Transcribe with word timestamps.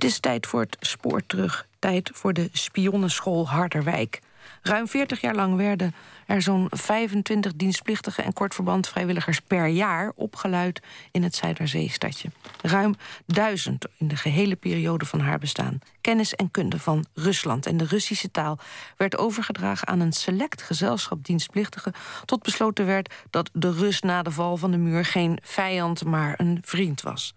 Het 0.00 0.10
is 0.10 0.20
tijd 0.20 0.46
voor 0.46 0.60
het 0.60 0.76
spoor 0.80 1.26
terug. 1.26 1.66
Tijd 1.78 2.10
voor 2.14 2.32
de 2.32 2.48
spionnenschool 2.52 3.48
Harderwijk. 3.48 4.20
Ruim 4.62 4.88
40 4.88 5.20
jaar 5.20 5.34
lang 5.34 5.56
werden 5.56 5.94
er 6.26 6.42
zo'n 6.42 6.66
25 6.70 7.52
dienstplichtige 7.54 8.22
en 8.22 8.32
kortverband 8.32 8.88
vrijwilligers 8.88 9.40
per 9.40 9.66
jaar 9.66 10.12
opgeluid 10.14 10.82
in 11.10 11.22
het 11.22 11.34
Zuiderzeestadje. 11.34 12.30
Ruim 12.62 12.94
duizend 13.26 13.86
in 13.96 14.08
de 14.08 14.16
gehele 14.16 14.56
periode 14.56 15.04
van 15.04 15.20
haar 15.20 15.38
bestaan. 15.38 15.78
Kennis 16.00 16.34
en 16.34 16.50
kunde 16.50 16.78
van 16.78 17.04
Rusland 17.14 17.66
en 17.66 17.76
de 17.76 17.84
Russische 17.86 18.30
taal 18.30 18.58
werd 18.96 19.18
overgedragen 19.18 19.88
aan 19.88 20.00
een 20.00 20.12
select 20.12 20.62
gezelschap 20.62 21.24
dienstplichtigen, 21.24 21.92
tot 22.24 22.42
besloten 22.42 22.86
werd 22.86 23.14
dat 23.30 23.50
de 23.52 23.72
Rus 23.72 24.00
na 24.00 24.22
de 24.22 24.30
val 24.30 24.56
van 24.56 24.70
de 24.70 24.78
muur 24.78 25.04
geen 25.04 25.38
vijand, 25.42 26.04
maar 26.04 26.34
een 26.36 26.58
vriend 26.62 27.02
was. 27.02 27.34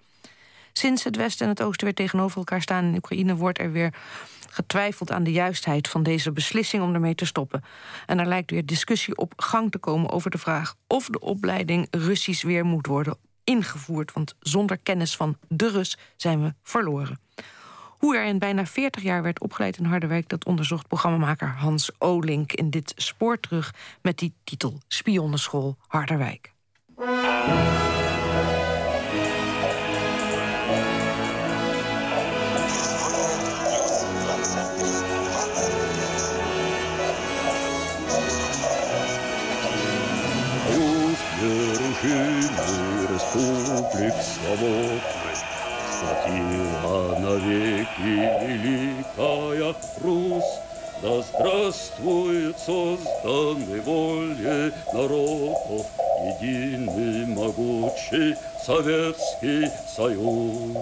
Sinds 0.74 1.04
het 1.04 1.16
Westen 1.16 1.46
en 1.46 1.52
het 1.52 1.62
Oosten 1.62 1.86
weer 1.86 1.96
tegenover 1.96 2.38
elkaar 2.38 2.62
staan 2.62 2.86
in 2.86 2.96
Oekraïne, 2.96 3.36
wordt 3.36 3.60
er 3.60 3.72
weer 3.72 3.94
getwijfeld 4.50 5.12
aan 5.12 5.24
de 5.24 5.32
juistheid 5.32 5.88
van 5.88 6.04
deze 6.04 6.32
beslissing 6.32 6.84
om 6.84 6.94
ermee 6.94 7.16
te 7.16 7.26
stoppen. 7.26 7.64
En 8.06 8.20
er 8.20 8.26
lijkt 8.26 8.52
weer 8.52 8.66
discussie 8.66 9.18
op 9.18 9.34
gang 9.36 9.72
te 9.72 9.78
komen 9.78 10.10
over 10.10 10.32
de 10.32 10.38
vraag 10.38 10.76
of 10.88 11.08
de 11.08 11.20
opleiding 11.20 11.88
Russisch 11.92 12.44
weer 12.44 12.66
moet 12.66 12.88
worden 12.88 13.18
ingevoerd. 13.44 14.14
Want 14.14 14.36
zonder 14.40 14.78
kennis 14.78 15.16
van 15.16 15.38
de 15.48 15.70
Rus 15.70 15.98
zijn 16.18 16.44
we 16.44 16.54
verloren. 16.64 17.20
Hoe 18.04 18.18
er 18.18 18.26
in 18.26 18.40
bijna 18.40 18.66
40 18.66 19.04
jaar 19.04 19.24
werd 19.24 19.40
opgeleid 19.40 19.78
in 19.78 19.86
Harderwijk, 19.86 20.30
dat 20.30 20.46
onderzocht 20.46 20.88
programmamaker 20.88 21.48
Hans 21.48 21.92
Olink 21.98 22.54
in 22.54 22.70
dit 22.70 22.94
spoor 22.96 23.40
terug 23.40 23.74
met 24.02 24.18
die 24.18 24.34
titel 24.44 24.80
Spionnenschool 24.88 25.78
Harderwijk. 25.88 26.52
Советский 58.63 59.71
Союз. 59.87 60.77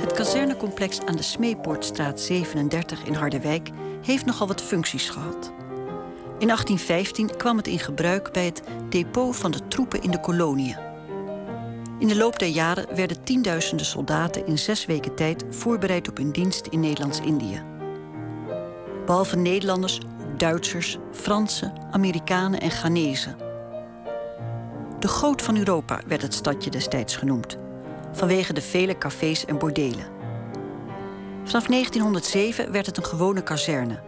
Het 0.00 0.12
kazernecomplex 0.12 1.00
aan 1.04 1.16
de 1.16 1.22
Smeepoortstraat 1.22 2.20
37 2.20 3.04
in 3.04 3.14
Harderwijk 3.14 3.70
heeft 4.02 4.24
nogal 4.24 4.46
wat 4.46 4.62
functies 4.62 5.10
gehad. 5.10 5.52
In 6.38 6.46
1815 6.46 7.36
kwam 7.36 7.56
het 7.56 7.66
in 7.66 7.78
gebruik 7.78 8.32
bij 8.32 8.44
het 8.44 8.62
depot 8.88 9.36
van 9.36 9.50
de 9.50 9.68
troepen 9.68 10.02
in 10.02 10.10
de 10.10 10.20
koloniën. 10.20 10.76
In 11.98 12.08
de 12.08 12.16
loop 12.16 12.38
der 12.38 12.48
jaren 12.48 12.94
werden 12.94 13.24
tienduizenden 13.24 13.86
soldaten 13.86 14.46
in 14.46 14.58
zes 14.58 14.86
weken 14.86 15.14
tijd 15.14 15.44
voorbereid 15.50 16.08
op 16.08 16.16
hun 16.16 16.32
dienst 16.32 16.66
in 16.66 16.80
Nederlands-Indië. 16.80 17.62
Behalve 19.06 19.36
Nederlanders 19.36 20.00
ook 20.00 20.16
Duitsers, 20.38 20.98
Fransen, 21.12 21.72
Amerikanen 21.90 22.60
en 22.60 22.70
Ghanese. 22.70 23.34
de 25.03 25.09
goot 25.09 25.41
van 25.41 25.57
Europa 25.57 25.99
werd 26.07 26.21
het 26.21 26.33
stadje 26.33 26.69
destijds 26.69 27.15
genoemd, 27.15 27.57
vanwege 28.11 28.53
de 28.53 28.61
vele 28.61 28.97
cafés 28.97 29.45
en 29.45 29.57
bordelen. 29.57 30.05
Vanaf 31.43 31.67
1907 31.67 32.71
werd 32.71 32.85
het 32.85 32.97
een 32.97 33.05
gewone 33.05 33.43
kazerne 33.43 33.99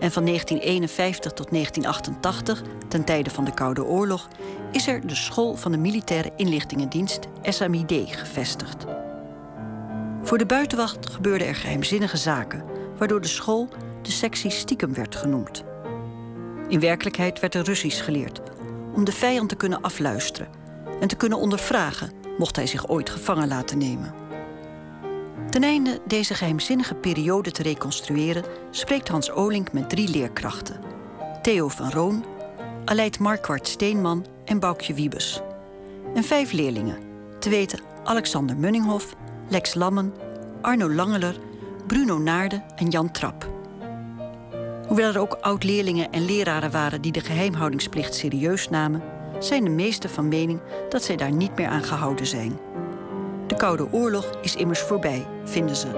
en 0.00 0.10
van 0.12 0.24
1951 0.24 1.32
tot 1.32 1.50
1988, 1.50 2.62
ten 2.88 3.04
tijde 3.04 3.30
van 3.30 3.44
de 3.44 3.54
Koude 3.54 3.84
Oorlog, 3.84 4.28
is 4.72 4.86
er 4.86 5.06
de 5.06 5.14
School 5.14 5.54
van 5.54 5.72
de 5.72 5.78
Militaire 5.78 6.32
Inlichtingendienst, 6.36 7.28
SMID, 7.42 7.92
gevestigd. 8.06 8.84
Voor 10.22 10.38
de 10.38 10.46
buitenwacht 10.46 11.10
gebeurden 11.10 11.46
er 11.46 11.54
geheimzinnige 11.54 12.16
zaken, 12.16 12.64
waardoor 12.96 13.20
de 13.20 13.28
school 13.28 13.68
de 14.02 14.10
sectie 14.10 14.50
stiekem 14.50 14.94
werd 14.94 15.16
genoemd. 15.16 15.64
In 16.68 16.80
werkelijkheid 16.80 17.40
werd 17.40 17.54
er 17.54 17.64
Russisch 17.64 18.04
geleerd, 18.04 18.40
om 18.98 19.04
de 19.04 19.12
vijand 19.12 19.48
te 19.48 19.54
kunnen 19.54 19.80
afluisteren 19.80 20.48
en 21.00 21.08
te 21.08 21.16
kunnen 21.16 21.38
ondervragen, 21.38 22.10
mocht 22.38 22.56
hij 22.56 22.66
zich 22.66 22.88
ooit 22.88 23.10
gevangen 23.10 23.48
laten 23.48 23.78
nemen. 23.78 24.14
Ten 25.50 25.62
einde 25.62 26.00
deze 26.06 26.34
geheimzinnige 26.34 26.94
periode 26.94 27.50
te 27.50 27.62
reconstrueren, 27.62 28.44
spreekt 28.70 29.08
Hans 29.08 29.30
Olink 29.30 29.72
met 29.72 29.88
drie 29.88 30.08
leerkrachten: 30.08 30.80
Theo 31.42 31.68
van 31.68 31.90
Roon, 31.90 32.24
Aleid 32.84 33.18
Markwart 33.18 33.68
Steenman 33.68 34.26
en 34.44 34.58
Boukje 34.58 34.94
Wiebes. 34.94 35.40
En 36.14 36.24
vijf 36.24 36.52
leerlingen, 36.52 36.98
te 37.38 37.48
weten 37.48 37.80
Alexander 38.04 38.56
Munninghoff, 38.56 39.14
Lex 39.48 39.74
Lammen, 39.74 40.14
Arno 40.60 40.90
Langeler, 40.90 41.36
Bruno 41.86 42.18
Naarden 42.18 42.64
en 42.76 42.88
Jan 42.88 43.10
Trap. 43.10 43.57
Hoewel 44.88 45.12
er 45.12 45.20
ook 45.20 45.38
oud-leerlingen 45.40 46.12
en 46.12 46.24
leraren 46.24 46.70
waren 46.70 47.00
die 47.00 47.12
de 47.12 47.20
geheimhoudingsplicht 47.20 48.14
serieus 48.14 48.68
namen, 48.68 49.02
zijn 49.38 49.64
de 49.64 49.70
meesten 49.70 50.10
van 50.10 50.28
mening 50.28 50.60
dat 50.88 51.02
zij 51.02 51.16
daar 51.16 51.32
niet 51.32 51.56
meer 51.56 51.68
aan 51.68 51.82
gehouden 51.82 52.26
zijn. 52.26 52.58
De 53.46 53.56
Koude 53.56 53.92
Oorlog 53.92 54.30
is 54.42 54.56
immers 54.56 54.80
voorbij, 54.80 55.26
vinden 55.44 55.76
ze. 55.76 55.88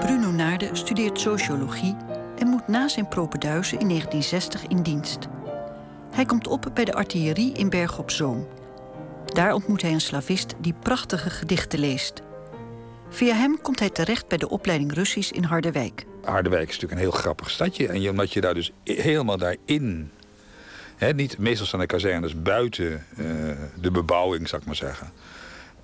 Bruno 0.00 0.30
Naarde 0.30 0.68
studeert 0.72 1.20
sociologie 1.20 1.96
en 2.38 2.46
moet 2.46 2.68
na 2.68 2.88
zijn 2.88 3.08
propeduizen 3.08 3.78
in 3.78 3.88
1960 3.88 4.66
in 4.66 4.82
dienst. 4.82 5.28
Hij 6.10 6.24
komt 6.24 6.46
op 6.46 6.70
bij 6.74 6.84
de 6.84 6.94
artillerie 6.94 7.52
in 7.52 7.70
Berg 7.70 7.98
op 7.98 8.10
Zoom. 8.10 8.46
Daar 9.24 9.52
ontmoet 9.52 9.82
hij 9.82 9.92
een 9.92 10.00
slavist 10.00 10.54
die 10.58 10.74
prachtige 10.82 11.30
gedichten 11.30 11.78
leest. 11.78 12.22
Via 13.08 13.34
hem 13.34 13.60
komt 13.62 13.78
hij 13.78 13.90
terecht 13.90 14.28
bij 14.28 14.38
de 14.38 14.48
opleiding 14.48 14.92
Russisch 14.92 15.30
in 15.30 15.42
Harderwijk. 15.42 16.04
Harderwijk 16.22 16.68
is 16.68 16.74
natuurlijk 16.74 16.92
een 16.92 17.08
heel 17.08 17.18
grappig 17.20 17.50
stadje. 17.50 17.88
En 17.88 18.10
omdat 18.10 18.32
je 18.32 18.40
daar 18.40 18.54
dus 18.54 18.72
helemaal 18.84 19.38
daarin 19.38 20.10
niet, 21.14 21.38
meestal 21.38 21.66
staan 21.66 21.80
de 21.80 21.86
kazernes 21.86 22.42
buiten 22.42 23.06
uh, 23.18 23.26
de 23.80 23.90
bebouwing, 23.90 24.48
zou 24.48 24.60
ik 24.60 24.66
maar 24.66 24.76
zeggen. 24.76 25.12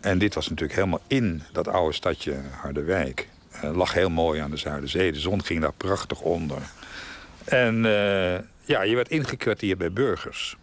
En 0.00 0.18
dit 0.18 0.34
was 0.34 0.48
natuurlijk 0.48 0.78
helemaal 0.78 1.02
in 1.06 1.42
dat 1.52 1.68
oude 1.68 1.94
stadje 1.94 2.34
Harderwijk. 2.60 3.28
Uh, 3.64 3.76
lag 3.76 3.94
heel 3.94 4.10
mooi 4.10 4.40
aan 4.40 4.50
de 4.50 4.56
Zuiderzee. 4.56 5.12
De 5.12 5.20
zon 5.20 5.44
ging 5.44 5.60
daar 5.60 5.72
prachtig 5.72 6.20
onder. 6.20 6.58
En 7.44 7.76
uh, 7.84 8.38
ja, 8.64 8.82
je 8.82 8.94
werd 8.94 9.08
ingekwartierd 9.08 9.78
bij 9.78 9.92
burgers. 9.92 10.56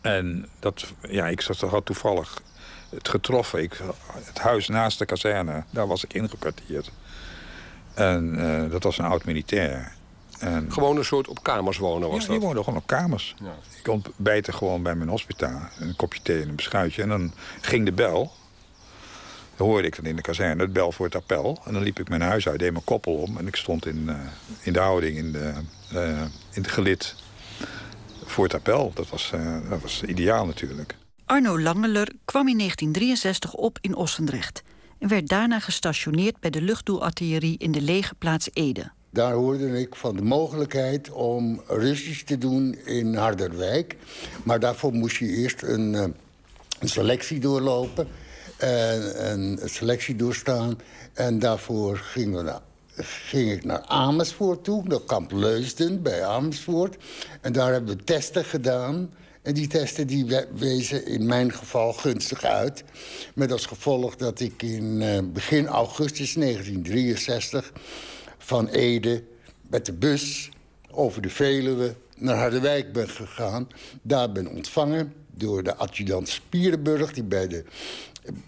En 0.00 0.46
dat, 0.58 0.92
ja, 1.08 1.28
ik 1.28 1.40
had 1.40 1.86
toevallig 1.86 2.42
het 2.90 3.08
getroffen. 3.08 3.62
Ik, 3.62 3.80
het 4.24 4.38
huis 4.38 4.68
naast 4.68 4.98
de 4.98 5.04
kazerne, 5.04 5.64
daar 5.70 5.86
was 5.86 6.04
ik 6.04 6.12
ingekwartierd. 6.12 6.90
En 7.94 8.38
dat 8.70 8.82
was 8.82 8.98
een 8.98 9.04
oud 9.04 9.24
militair. 9.24 9.92
En... 10.38 10.72
Gewoon 10.72 10.96
een 10.96 11.04
soort 11.04 11.28
op 11.28 11.42
kamers 11.42 11.78
wonen 11.78 12.08
was 12.08 12.20
ja, 12.20 12.26
dat? 12.26 12.36
die 12.36 12.46
woonde 12.46 12.64
gewoon 12.64 12.78
op 12.78 12.86
kamers. 12.86 13.34
Ja. 13.42 13.54
Ik 13.78 13.88
ontbijtte 13.88 14.52
gewoon 14.52 14.82
bij 14.82 14.94
mijn 14.94 15.08
hospitaal. 15.08 15.60
Een 15.78 15.96
kopje 15.96 16.22
thee 16.22 16.42
en 16.42 16.48
een 16.48 16.56
beschuitje. 16.56 17.02
En 17.02 17.08
dan 17.08 17.32
ging 17.60 17.84
de 17.84 17.92
bel. 17.92 18.32
Dan 19.56 19.66
hoorde 19.66 19.86
ik 19.86 19.96
dan 19.96 20.04
in 20.04 20.16
de 20.16 20.22
kazerne, 20.22 20.62
het 20.62 20.72
bel 20.72 20.92
voor 20.92 21.06
het 21.06 21.14
appel. 21.14 21.60
En 21.64 21.72
dan 21.72 21.82
liep 21.82 21.98
ik 21.98 22.08
mijn 22.08 22.20
huis 22.20 22.48
uit, 22.48 22.58
deed 22.58 22.72
mijn 22.72 22.84
koppel 22.84 23.14
om. 23.14 23.38
En 23.38 23.46
ik 23.46 23.56
stond 23.56 23.86
in, 23.86 24.04
uh, 24.08 24.14
in 24.60 24.72
de 24.72 24.78
houding, 24.78 25.16
in, 25.16 25.32
de, 25.32 25.52
uh, 25.94 26.20
in 26.50 26.62
het 26.62 26.70
gelid 26.70 27.14
voor 28.24 28.44
het 28.44 28.54
appel. 28.54 28.92
Dat 28.94 29.08
was, 29.08 29.32
dat 29.68 29.80
was 29.80 30.02
ideaal 30.02 30.46
natuurlijk. 30.46 30.96
Arno 31.30 31.60
Langeler 31.60 32.12
kwam 32.24 32.48
in 32.48 32.58
1963 32.58 33.54
op 33.54 33.78
in 33.80 33.94
Ossendrecht... 33.94 34.62
en 34.98 35.08
werd 35.08 35.28
daarna 35.28 35.60
gestationeerd 35.60 36.40
bij 36.40 36.50
de 36.50 36.62
luchtdoelartillerie 36.62 37.58
in 37.58 37.72
de 37.72 37.80
lege 37.80 38.14
plaats 38.14 38.48
Ede. 38.52 38.90
Daar 39.10 39.32
hoorde 39.32 39.80
ik 39.80 39.96
van 39.96 40.16
de 40.16 40.22
mogelijkheid 40.22 41.10
om 41.10 41.62
Russisch 41.66 42.22
te 42.22 42.38
doen 42.38 42.78
in 42.84 43.14
Harderwijk. 43.14 43.96
Maar 44.42 44.60
daarvoor 44.60 44.92
moest 44.92 45.16
je 45.16 45.26
eerst 45.26 45.62
een, 45.62 45.94
eh, 45.94 46.04
een 46.78 46.88
selectie 46.88 47.40
doorlopen. 47.40 48.08
En 48.56 49.30
een 49.32 49.58
selectie 49.64 50.16
doorstaan. 50.16 50.78
En 51.12 51.38
daarvoor 51.38 52.12
we 52.14 52.60
ging 53.04 53.52
ik 53.52 53.64
naar 53.64 53.80
Amersfoort 53.80 54.64
toe. 54.64 54.82
Naar 54.84 55.00
kamp 55.06 55.32
Leusden 55.32 56.02
bij 56.02 56.24
Amersfoort. 56.24 56.96
En 57.40 57.52
daar 57.52 57.72
hebben 57.72 57.96
we 57.96 58.04
testen 58.04 58.44
gedaan. 58.44 59.10
En 59.42 59.54
die 59.54 59.66
testen 59.66 60.06
die 60.06 60.26
wezen 60.54 61.06
in 61.06 61.26
mijn 61.26 61.52
geval 61.52 61.92
gunstig 61.92 62.44
uit. 62.44 62.84
Met 63.34 63.52
als 63.52 63.66
gevolg 63.66 64.16
dat 64.16 64.40
ik 64.40 64.62
in 64.62 65.00
uh, 65.00 65.18
begin 65.32 65.66
augustus 65.66 66.32
1963 66.32 67.72
van 68.38 68.68
Ede 68.68 69.22
met 69.68 69.86
de 69.86 69.92
bus 69.92 70.50
over 70.90 71.22
de 71.22 71.28
Veluwe 71.28 71.94
naar 72.16 72.36
Harderwijk 72.36 72.92
ben 72.92 73.08
gegaan. 73.08 73.68
Daar 74.02 74.32
ben 74.32 74.48
ontvangen 74.48 75.12
door 75.30 75.62
de 75.62 75.76
adjudant 75.76 76.28
Spierenburg... 76.28 77.12
die 77.12 77.24
bij 77.24 77.48
de 77.48 77.64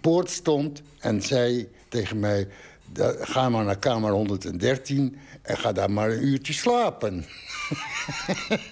poort 0.00 0.30
stond 0.30 0.82
en 0.98 1.22
zei 1.22 1.68
tegen 1.88 2.20
mij... 2.20 2.48
ga 3.20 3.48
maar 3.48 3.64
naar 3.64 3.78
kamer 3.78 4.12
113 4.12 5.18
en 5.42 5.58
ga 5.58 5.72
daar 5.72 5.90
maar 5.90 6.10
een 6.10 6.24
uurtje 6.24 6.52
slapen. 6.52 7.24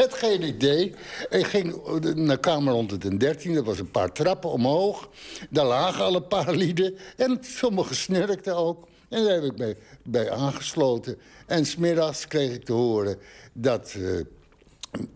Het 0.00 0.14
geen 0.14 0.42
idee. 0.42 0.94
Ik 1.30 1.46
ging 1.46 1.74
naar 2.14 2.38
kamer 2.38 2.72
113, 2.72 3.54
dat 3.54 3.64
was 3.64 3.78
een 3.78 3.90
paar 3.90 4.12
trappen 4.12 4.50
omhoog. 4.50 5.08
Daar 5.50 5.64
lagen 5.64 6.04
al 6.04 6.14
een 6.14 6.26
paar 6.26 6.54
lieden 6.54 6.96
en 7.16 7.38
sommigen 7.40 7.96
snurkten 7.96 8.56
ook. 8.56 8.88
En 9.08 9.24
daar 9.24 9.32
heb 9.32 9.44
ik 9.44 9.58
mij 9.58 9.76
bij 10.02 10.30
aangesloten. 10.30 11.18
En 11.46 11.66
smiddags 11.66 12.26
kreeg 12.26 12.52
ik 12.52 12.64
te 12.64 12.72
horen 12.72 13.16
dat 13.52 13.94
uh, 13.98 14.20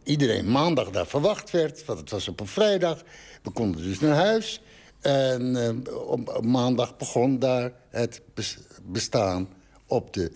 iedereen 0.02 0.50
maandag 0.50 0.90
daar 0.90 1.06
verwacht 1.06 1.50
werd. 1.50 1.84
Want 1.84 1.98
het 1.98 2.10
was 2.10 2.28
op 2.28 2.40
een 2.40 2.46
vrijdag. 2.46 3.02
We 3.42 3.50
konden 3.50 3.82
dus 3.82 4.00
naar 4.00 4.16
huis. 4.16 4.62
En 5.00 5.56
uh, 5.56 5.94
op 6.08 6.44
maandag 6.44 6.96
begon 6.96 7.38
daar 7.38 7.72
het 7.90 8.20
bestaan 8.82 9.48
op 9.86 10.12
de 10.12 10.32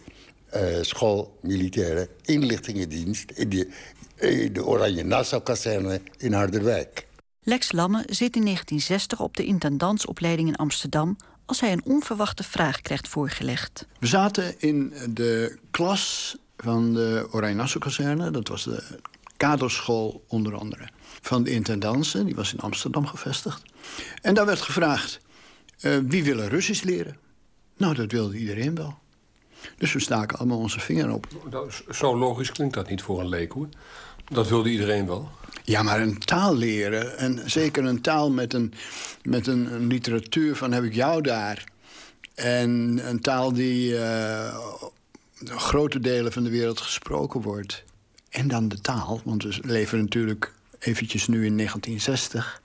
uh, 0.55 0.83
school 0.83 1.39
militaire 1.41 2.09
inlichtingendienst... 2.23 3.31
de 4.53 4.65
Oranje 4.65 5.05
Nassau-kazerne 5.05 6.01
in 6.17 6.33
Harderwijk. 6.33 7.07
Lex 7.43 7.73
Lamme 7.73 7.99
zit 8.07 8.37
in 8.37 8.45
1960 8.45 9.21
op 9.21 9.37
de 9.37 9.45
intendantsopleiding 9.45 10.49
in 10.49 10.57
Amsterdam 10.57 11.17
als 11.47 11.61
hij 11.61 11.73
een 11.73 11.85
onverwachte 11.85 12.43
vraag 12.43 12.81
krijgt 12.81 13.09
voorgelegd. 13.09 13.87
We 13.99 14.07
zaten 14.07 14.61
in 14.61 14.93
de 15.11 15.59
klas 15.71 16.37
van 16.57 16.95
de 16.95 17.29
Oranje 17.31 17.55
Nassau-kazerne. 17.55 18.31
Dat 18.31 18.49
was 18.49 18.65
de 18.65 18.83
kaderschool 19.37 20.25
onder 20.29 20.55
andere. 20.55 20.89
Van 21.21 21.43
de 21.43 21.51
intendansen, 21.51 22.27
die 22.27 22.35
was 22.35 22.53
in 22.53 22.61
Amsterdam 22.61 23.07
gevestigd. 23.07 23.63
En 24.23 24.35
daar 24.35 24.47
werd 24.47 24.61
gevraagd, 24.61 25.21
uh, 25.81 25.99
wie 26.05 26.25
willen 26.25 26.49
Russisch 26.49 26.83
leren? 26.83 27.17
Nou, 27.77 27.95
dat 27.95 28.13
wilde 28.13 28.39
iedereen 28.39 28.75
wel. 28.75 28.99
Dus 29.79 29.93
we 29.93 30.01
staken 30.01 30.39
allemaal 30.39 30.59
onze 30.59 30.81
vinger 30.81 31.13
op. 31.13 31.27
Zo 31.91 32.17
logisch 32.17 32.53
klinkt 32.53 32.75
dat 32.75 32.89
niet 32.89 33.03
voor 33.03 33.21
een 33.21 33.29
leek, 33.29 33.53
hoor. 33.53 33.69
Dat 34.29 34.49
wilde 34.49 34.71
iedereen 34.71 35.07
wel. 35.07 35.31
Ja, 35.65 35.83
maar 35.83 36.01
een 36.01 36.19
taal 36.19 36.57
leren, 36.57 37.19
en 37.19 37.51
zeker 37.51 37.85
een 37.85 38.01
taal 38.01 38.31
met 38.31 38.55
een, 38.55 38.73
met 39.23 39.47
een, 39.47 39.73
een 39.73 39.87
literatuur 39.87 40.57
van 40.57 40.73
heb 40.73 40.85
ik 40.85 40.95
jou 40.95 41.23
daar... 41.23 41.65
en 42.35 43.01
een 43.03 43.21
taal 43.21 43.53
die 43.53 43.93
uh, 43.93 44.59
grote 45.45 46.01
delen 46.01 46.33
van 46.33 46.45
de 46.45 46.51
wereld 46.51 46.81
gesproken 46.81 47.41
wordt... 47.41 47.85
en 48.31 48.49
dan 48.49 48.69
de 48.69 48.81
taal, 48.81 49.21
want 49.25 49.43
we 49.43 49.59
leven 49.63 49.99
natuurlijk 50.01 50.55
eventjes 50.79 51.27
nu 51.27 51.47
in 51.47 51.57
1960... 51.57 52.61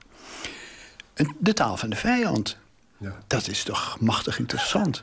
de 1.38 1.52
taal 1.52 1.76
van 1.76 1.90
de 1.90 1.96
vijand. 1.96 2.56
Ja. 2.98 3.18
Dat 3.26 3.48
is 3.48 3.62
toch 3.62 4.00
machtig 4.00 4.38
interessant. 4.38 5.02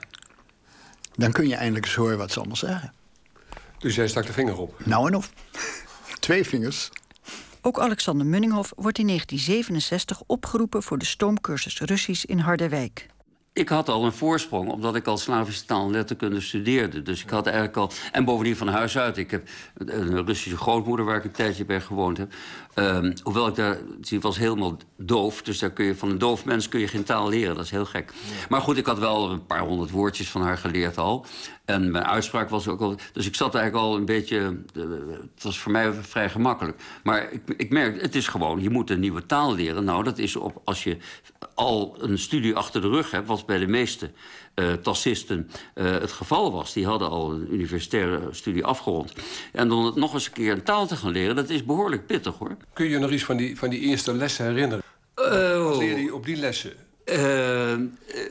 Dan 1.16 1.32
kun 1.32 1.48
je 1.48 1.56
eindelijk 1.56 1.86
eens 1.86 1.96
horen 1.96 2.18
wat 2.18 2.32
ze 2.32 2.38
allemaal 2.38 2.56
zeggen. 2.56 2.94
Dus 3.78 3.96
jij 3.96 4.08
stak 4.08 4.26
de 4.26 4.34
vinger 4.34 4.58
op? 4.58 4.86
Nou 4.86 5.08
en 5.08 5.16
of. 5.16 5.32
Twee 6.22 6.44
vingers. 6.44 6.90
Ook 7.62 7.80
Alexander 7.80 8.26
Munninghoff 8.26 8.74
wordt 8.76 8.98
in 8.98 9.08
1967 9.08 10.24
opgeroepen 10.26 10.84
voor 10.84 10.98
de 10.98 11.06
stoomcursus 11.06 11.80
Russisch 11.80 12.26
in 12.26 12.40
Harderwijk. 12.40 13.08
Ik 13.54 13.70
had 13.70 13.90
al 13.90 14.06
een 14.06 14.12
voorsprong, 14.12 14.70
omdat 14.70 14.96
ik 14.96 15.08
al 15.08 15.18
Slavische 15.18 15.66
taal 15.66 15.86
en 15.86 15.92
letterkunde 15.92 16.42
studeerde. 16.42 17.02
Dus 17.02 17.24
ik 17.24 17.30
had 17.30 17.46
eigenlijk 17.46 17.78
al. 17.78 17.92
En 18.12 18.26
bovendien 18.26 18.56
van 18.56 18.68
huis 18.68 18.98
uit. 18.98 19.18
Ik 19.18 19.32
heb 19.32 19.50
een 19.76 20.26
Russische 20.26 20.58
grootmoeder 20.58 21.06
waar 21.06 21.18
ik 21.18 21.24
een 21.24 21.32
tijdje 21.32 21.66
bij 21.66 21.82
gewoond 21.82 22.18
heb. 22.18 22.34
Um, 22.76 23.14
hoewel 23.24 23.48
ik 23.48 23.56
daar. 23.56 23.78
Die 24.00 24.22
was 24.22 24.38
helemaal 24.38 24.78
doof. 24.98 25.42
Dus 25.42 25.60
daar 25.60 25.72
kun 25.72 25.86
je, 25.86 25.96
van 25.96 26.10
een 26.10 26.18
doof 26.18 26.46
mens 26.46 26.70
kun 26.70 26.80
je 26.80 26.88
geen 26.88 27.04
taal 27.04 27.30
leren. 27.30 27.56
Dat 27.56 27.64
is 27.66 27.72
heel 27.72 27.86
gek. 27.86 28.14
Maar 28.50 28.62
goed, 28.62 28.78
ik 28.78 28.86
had 28.86 29.00
wel 29.00 29.32
een 29.32 29.46
paar 29.46 29.60
honderd 29.60 29.92
woordjes 29.92 30.30
van 30.30 30.42
haar 30.42 30.58
geleerd 30.58 30.98
al. 30.98 31.26
En 31.66 31.92
mijn 31.92 32.06
uitspraak 32.06 32.50
was 32.50 32.68
ook 32.68 32.82
al. 32.82 32.96
Dus 33.14 33.26
ik 33.26 33.36
zat 33.36 33.56
eigenlijk 33.56 33.86
al 33.86 33.96
een 33.96 34.06
beetje. 34.06 34.58
Het 35.34 35.44
was 35.44 35.60
voor 35.60 35.72
mij 35.72 35.94
vrij 35.94 36.30
gemakkelijk. 36.30 36.82
Maar 37.04 37.32
ik, 37.32 37.42
ik 37.58 37.70
merk, 37.70 38.02
het 38.02 38.16
is 38.16 38.28
gewoon. 38.28 38.62
Je 38.62 38.70
moet 38.70 38.90
een 38.90 39.00
nieuwe 39.00 39.26
taal 39.26 39.56
leren. 39.56 39.84
Nou, 39.84 40.04
dat 40.04 40.18
is 40.18 40.36
op, 40.36 40.62
als 40.64 40.84
je 40.84 40.98
al 41.56 41.96
een 42.00 42.20
studie 42.20 42.56
achter 42.56 42.82
de 42.82 42.90
rug 42.90 43.12
hebt. 43.12 43.28
Wat 43.28 43.41
bij 43.46 43.58
de 43.58 43.68
meeste 43.68 44.12
uh, 44.56 44.74
tassisten 44.74 45.50
uh, 45.76 45.92
het 45.92 46.12
geval 46.12 46.52
was. 46.52 46.74
Die 46.74 46.86
hadden 46.86 47.10
al 47.10 47.32
een 47.32 47.54
universitaire 47.54 48.28
studie 48.32 48.66
afgerond. 48.66 49.14
En 49.52 49.68
dan 49.68 49.94
nog 49.96 50.14
eens 50.14 50.26
een 50.26 50.32
keer 50.32 50.52
een 50.52 50.64
taal 50.64 50.88
te 50.88 50.96
gaan 50.96 51.12
leren, 51.12 51.36
dat 51.36 51.50
is 51.50 51.66
behoorlijk 51.66 52.06
pittig 52.06 52.38
hoor. 52.38 52.58
Kun 52.74 52.86
je 52.86 52.92
je 52.92 53.00
nog 53.00 53.12
iets 53.12 53.24
van 53.24 53.38
die, 53.38 53.58
van 53.58 53.70
die 53.70 53.80
eerste 53.80 54.14
lessen 54.14 54.46
herinneren? 54.46 54.84
Uh, 55.20 55.64
Wat 55.64 55.78
leerde 55.78 56.02
je 56.02 56.14
op 56.16 56.26
die 56.26 56.36
lessen? 56.38 56.74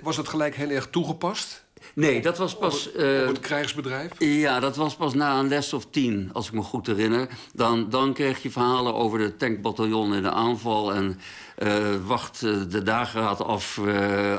was 0.03 0.17
het 0.17 0.29
gelijk 0.29 0.55
heel 0.55 0.71
erg 0.71 0.89
toegepast? 0.91 1.65
Nee, 2.00 2.20
dat 2.20 2.38
was 2.38 2.56
pas... 2.56 2.88
Op 2.88 2.94
het, 2.94 3.23
op 3.23 3.29
het, 3.29 3.41
krijgsbedrijf? 3.41 4.12
Ja, 4.19 4.61
dat 4.61 4.76
was 4.76 4.97
pas 4.97 5.14
na 5.14 5.38
een 5.38 5.49
les 5.49 5.73
of 5.73 5.87
tien, 5.91 6.31
als 6.32 6.47
ik 6.47 6.52
me 6.52 6.62
goed 6.62 6.87
herinner. 6.87 7.29
Dan, 7.55 7.91
dan 7.91 8.12
kreeg 8.12 8.43
je 8.43 8.50
verhalen 8.50 8.94
over 8.94 9.19
de 9.19 9.37
tankbataljon 9.37 10.14
in 10.14 10.23
de 10.23 10.31
aanval... 10.31 10.94
en 10.94 11.20
uh, 11.58 11.76
wacht 12.06 12.41
de 12.41 12.82
dageraad 12.82 13.43
af 13.43 13.79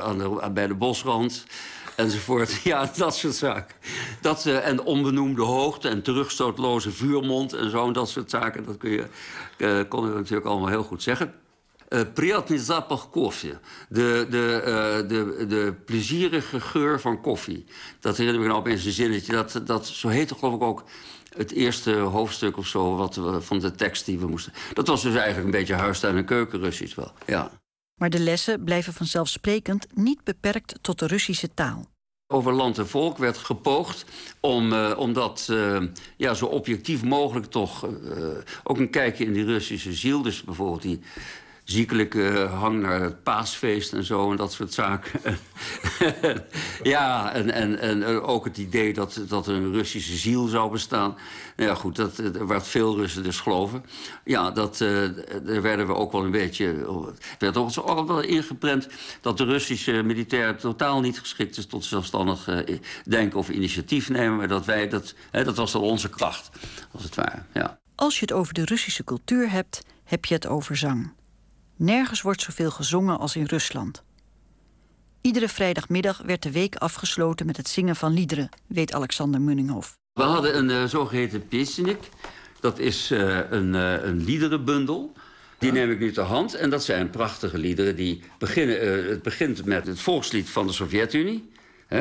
aan 0.02 0.18
de, 0.18 0.50
bij 0.52 0.66
de 0.66 0.74
bosrand 0.74 1.44
enzovoort. 1.96 2.60
Ja, 2.64 2.90
dat 2.96 3.16
soort 3.16 3.34
zaken. 3.34 3.76
Dat, 4.20 4.46
uh, 4.46 4.66
en 4.66 4.82
onbenoemde 4.82 5.42
hoogte 5.42 5.88
en 5.88 6.02
terugstootloze 6.02 6.90
vuurmond 6.90 7.52
en 7.52 7.70
zo. 7.70 7.86
En 7.86 7.92
dat 7.92 8.08
soort 8.08 8.30
zaken, 8.30 8.64
dat 8.64 8.76
kun 8.76 8.90
je, 8.90 9.04
uh, 9.56 9.80
kon 9.88 10.06
je 10.06 10.14
natuurlijk 10.14 10.46
allemaal 10.46 10.68
heel 10.68 10.82
goed 10.82 11.02
zeggen. 11.02 11.34
Uh, 11.91 12.01
Приятный 12.13 12.57
запах 12.57 13.09
koffie. 13.09 13.53
De, 13.89 14.27
de, 14.29 14.61
uh, 14.61 15.09
de, 15.09 15.45
de 15.47 15.73
plezierige 15.85 16.59
geur 16.59 17.01
van 17.01 17.21
koffie. 17.21 17.65
Dat 17.99 18.17
herinner 18.17 18.41
ik 18.41 18.47
me 18.47 18.53
nou 18.53 18.59
opeens 18.59 18.85
een 18.85 18.91
zinnetje. 18.91 19.31
Dat, 19.31 19.61
dat, 19.63 19.87
zo 19.87 20.07
heette 20.07 20.35
geloof 20.35 20.55
ik 20.55 20.61
ook 20.61 20.83
het 21.37 21.51
eerste 21.51 21.93
hoofdstuk 21.93 22.57
of 22.57 22.67
zo 22.67 22.95
wat 22.95 23.15
we, 23.15 23.41
van 23.41 23.59
de 23.59 23.71
tekst 23.71 24.05
die 24.05 24.19
we 24.19 24.27
moesten. 24.27 24.53
Dat 24.73 24.87
was 24.87 25.01
dus 25.01 25.15
eigenlijk 25.15 25.45
een 25.45 25.59
beetje 25.59 25.73
huistuin- 25.73 26.17
en 26.17 26.25
keukenrussisch 26.25 26.95
wel. 26.95 27.11
Ja. 27.25 27.51
Maar 27.99 28.09
de 28.09 28.19
lessen 28.19 28.63
blijven 28.63 28.93
vanzelfsprekend 28.93 29.87
niet 29.93 30.23
beperkt 30.23 30.75
tot 30.81 30.99
de 30.99 31.07
Russische 31.07 31.53
taal. 31.53 31.85
Over 32.33 32.53
land 32.53 32.77
en 32.77 32.87
volk 32.87 33.17
werd 33.17 33.37
gepoogd 33.37 34.05
om, 34.39 34.73
uh, 34.73 34.93
om 34.97 35.13
dat 35.13 35.47
uh, 35.51 35.83
ja, 36.17 36.33
zo 36.33 36.45
objectief 36.45 37.03
mogelijk 37.03 37.45
toch 37.45 37.85
uh, 37.85 37.91
ook 38.63 38.77
een 38.77 38.89
kijkje 38.89 39.25
in 39.25 39.33
die 39.33 39.45
Russische 39.45 39.93
ziel. 39.93 40.21
Dus 40.21 40.43
bijvoorbeeld 40.43 40.81
die 40.81 40.99
ziekelijke 41.64 42.48
hang 42.50 42.80
naar 42.80 43.00
het 43.00 43.22
paasfeest 43.22 43.92
en 43.92 44.04
zo 44.04 44.30
en 44.30 44.36
dat 44.36 44.52
soort 44.52 44.72
zaken. 44.72 45.20
ja, 46.82 47.32
en, 47.32 47.50
en, 47.50 47.78
en 47.78 48.04
ook 48.04 48.44
het 48.44 48.58
idee 48.58 48.92
dat, 48.92 49.20
dat 49.28 49.46
een 49.46 49.72
Russische 49.72 50.16
ziel 50.16 50.46
zou 50.46 50.70
bestaan. 50.70 51.16
Nou 51.56 51.68
ja, 51.68 51.74
goed, 51.74 51.96
dat, 51.96 52.16
werd 52.32 52.66
veel 52.66 52.96
Russen 52.96 53.22
dus 53.22 53.40
geloven. 53.40 53.84
Ja, 54.24 54.50
dat, 54.50 54.80
uh, 54.80 55.08
daar 55.44 55.62
werden 55.62 55.86
we 55.86 55.94
ook 55.94 56.12
wel 56.12 56.24
een 56.24 56.30
beetje... 56.30 56.66
Het 57.38 57.54
werd 57.54 57.78
ook 57.78 58.06
wel 58.06 58.20
ingeprent 58.20 58.88
dat 59.20 59.38
de 59.38 59.44
Russische 59.44 60.02
militair 60.02 60.56
totaal 60.56 61.00
niet 61.00 61.18
geschikt 61.18 61.56
is... 61.56 61.66
tot 61.66 61.84
zelfstandig 61.84 62.64
denken 63.04 63.38
of 63.38 63.48
initiatief 63.48 64.08
nemen. 64.08 64.36
Maar 64.36 64.48
dat 64.48 64.64
wij, 64.64 64.88
dat, 64.88 65.14
hè, 65.30 65.44
dat 65.44 65.56
was 65.56 65.72
dan 65.72 65.82
onze 65.82 66.08
kracht, 66.08 66.50
als 66.92 67.02
het 67.02 67.14
ware, 67.14 67.42
ja. 67.54 67.78
Als 67.94 68.14
je 68.14 68.20
het 68.20 68.32
over 68.32 68.54
de 68.54 68.64
Russische 68.64 69.04
cultuur 69.04 69.50
hebt, 69.50 69.82
heb 70.04 70.24
je 70.24 70.34
het 70.34 70.46
over 70.46 70.76
zang. 70.76 71.12
Nergens 71.76 72.22
wordt 72.22 72.42
zoveel 72.42 72.70
gezongen 72.70 73.18
als 73.18 73.36
in 73.36 73.44
Rusland. 73.44 74.02
Iedere 75.20 75.48
vrijdagmiddag 75.48 76.22
werd 76.24 76.42
de 76.42 76.52
week 76.52 76.76
afgesloten 76.76 77.46
met 77.46 77.56
het 77.56 77.68
zingen 77.68 77.96
van 77.96 78.12
liederen, 78.12 78.48
weet 78.66 78.92
Alexander 78.92 79.40
Munninghoff. 79.40 79.98
We 80.12 80.22
hadden 80.22 80.56
een 80.56 80.68
uh, 80.68 80.84
zogeheten 80.84 81.48
Pesnik. 81.48 81.98
Dat 82.60 82.78
is 82.78 83.10
uh, 83.10 83.38
een, 83.50 83.74
uh, 83.74 84.04
een 84.04 84.24
liederenbundel. 84.24 85.12
Die 85.58 85.72
neem 85.72 85.90
ik 85.90 85.98
nu 85.98 86.12
ter 86.12 86.24
hand. 86.24 86.54
En 86.54 86.70
dat 86.70 86.84
zijn 86.84 87.10
prachtige 87.10 87.58
liederen. 87.58 87.96
Die 87.96 88.22
beginnen, 88.38 89.08
het 89.08 89.22
begint 89.22 89.64
met 89.64 89.86
het 89.86 90.00
volkslied 90.00 90.50
van 90.50 90.66
de 90.66 90.72
Sovjet-Unie. 90.72 91.50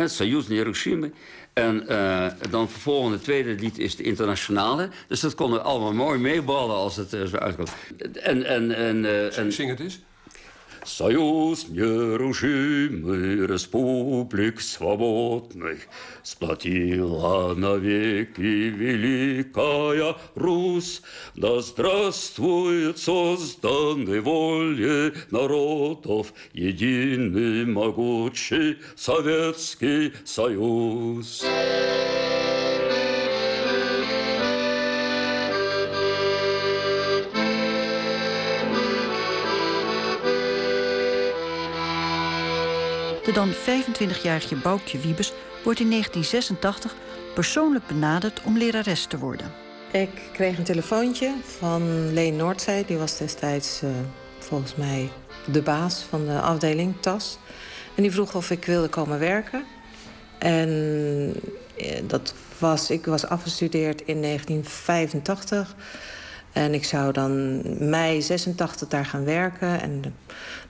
Soyuz 0.05 0.47
Hiroshima. 0.47 1.07
En 1.53 1.85
uh, 1.89 2.25
dan 2.49 2.69
vervolgens 2.69 3.13
het 3.13 3.23
tweede 3.23 3.55
lied 3.55 3.77
is 3.77 3.95
de 3.95 4.03
internationale. 4.03 4.89
Dus 5.07 5.19
dat 5.19 5.35
konden 5.35 5.63
allemaal 5.63 5.93
mooi 5.93 6.19
meeballen 6.19 6.75
als 6.75 6.95
het 6.95 7.09
zo 7.09 7.37
uitkomt. 7.37 7.73
En, 8.13 8.43
en, 8.43 8.75
en, 8.75 9.03
uh, 9.03 9.37
en... 9.37 9.53
Zing 9.53 9.69
het 9.69 9.79
eens. 9.79 9.99
Союз 10.83 11.67
нерушимый 11.69 13.45
республик 13.47 14.59
свободных 14.61 15.79
Сплотила 16.23 17.53
навеки 17.55 18.41
великая 18.41 20.15
Русь. 20.35 21.01
Да 21.35 21.61
здравствует 21.61 22.97
созданный 22.97 24.21
воле 24.21 25.13
народов 25.31 26.33
Единый 26.53 27.65
могучий 27.65 28.77
Советский 28.95 30.13
Союз. 30.25 31.43
De 43.31 43.37
dan 43.37 43.53
25-jarige 43.53 44.55
Boukje 44.55 44.99
Wiebes 44.99 45.33
wordt 45.63 45.79
in 45.79 45.89
1986 45.89 46.95
persoonlijk 47.33 47.87
benaderd 47.87 48.41
om 48.43 48.57
lerares 48.57 49.05
te 49.05 49.17
worden. 49.17 49.51
Ik 49.91 50.09
kreeg 50.33 50.57
een 50.57 50.63
telefoontje 50.63 51.33
van 51.57 52.13
Leen 52.13 52.35
Noordzee. 52.35 52.85
Die 52.85 52.97
was 52.97 53.17
destijds 53.17 53.81
uh, 53.83 53.89
volgens 54.39 54.75
mij 54.75 55.09
de 55.51 55.61
baas 55.61 56.01
van 56.09 56.25
de 56.25 56.39
afdeling 56.39 56.95
TAS. 56.99 57.37
En 57.95 58.03
die 58.03 58.11
vroeg 58.11 58.35
of 58.35 58.51
ik 58.51 58.65
wilde 58.65 58.87
komen 58.87 59.19
werken. 59.19 59.63
En 60.37 60.69
eh, 61.77 62.01
dat 62.07 62.33
was, 62.57 62.89
ik 62.89 63.05
was 63.05 63.25
afgestudeerd 63.25 64.01
in 64.01 64.21
1985. 64.21 65.75
En 66.53 66.73
ik 66.73 66.83
zou 66.83 67.11
dan 67.11 67.61
mei 67.89 68.21
86 68.21 68.87
daar 68.87 69.05
gaan 69.05 69.23
werken. 69.23 69.81
En 69.81 70.01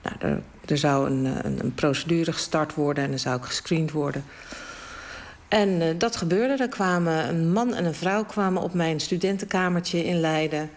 nou, 0.02 0.16
er, 0.18 0.42
er 0.64 0.78
zou 0.78 1.10
een, 1.10 1.24
een, 1.44 1.74
procedure 1.74 2.32
gestart 2.32 2.74
worden 2.74 3.04
en 3.04 3.10
dan 3.10 3.18
zou 3.18 3.36
ik 3.36 3.44
gescreend 3.44 3.90
worden. 3.90 4.24
En 5.48 5.68
uh, 5.68 5.86
dat 5.98 6.16
gebeurde. 6.16 6.62
Er 6.62 6.68
kwamen 6.68 7.28
een 7.28 7.52
man 7.52 7.74
en 7.74 7.84
een 7.84 7.94
vrouw 7.94 8.24
kwamen 8.24 8.62
op 8.62 8.74
mijn 8.74 9.00
studentenkamertje 9.00 10.04
in 10.04 10.20
Leiden. 10.20 10.70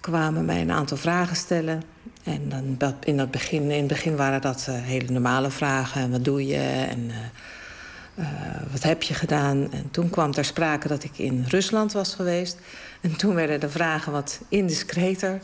Kwamen 0.00 0.44
mij 0.44 0.60
een 0.60 0.72
aantal 0.72 0.96
vragen 0.96 1.36
stellen. 1.36 1.82
En 2.24 2.48
dan 2.48 2.94
in, 3.04 3.18
het 3.18 3.30
begin, 3.30 3.70
in 3.70 3.78
het 3.78 3.86
begin 3.86 4.16
waren 4.16 4.40
dat 4.40 4.66
uh, 4.70 4.74
hele 4.78 5.12
normale 5.12 5.50
vragen. 5.50 6.10
Wat 6.10 6.24
doe 6.24 6.46
je? 6.46 6.86
En 6.88 7.04
uh, 7.08 7.16
wat 8.70 8.82
heb 8.82 9.02
je 9.02 9.14
gedaan? 9.14 9.72
En 9.72 9.90
toen 9.90 10.10
kwam 10.10 10.32
ter 10.32 10.44
sprake 10.44 10.88
dat 10.88 11.04
ik 11.04 11.18
in 11.18 11.44
Rusland 11.48 11.92
was 11.92 12.14
geweest. 12.14 12.58
En 13.00 13.16
toen 13.16 13.34
werden 13.34 13.60
de 13.60 13.70
vragen 13.70 14.12
wat 14.12 14.40
indiscreter. 14.48 15.40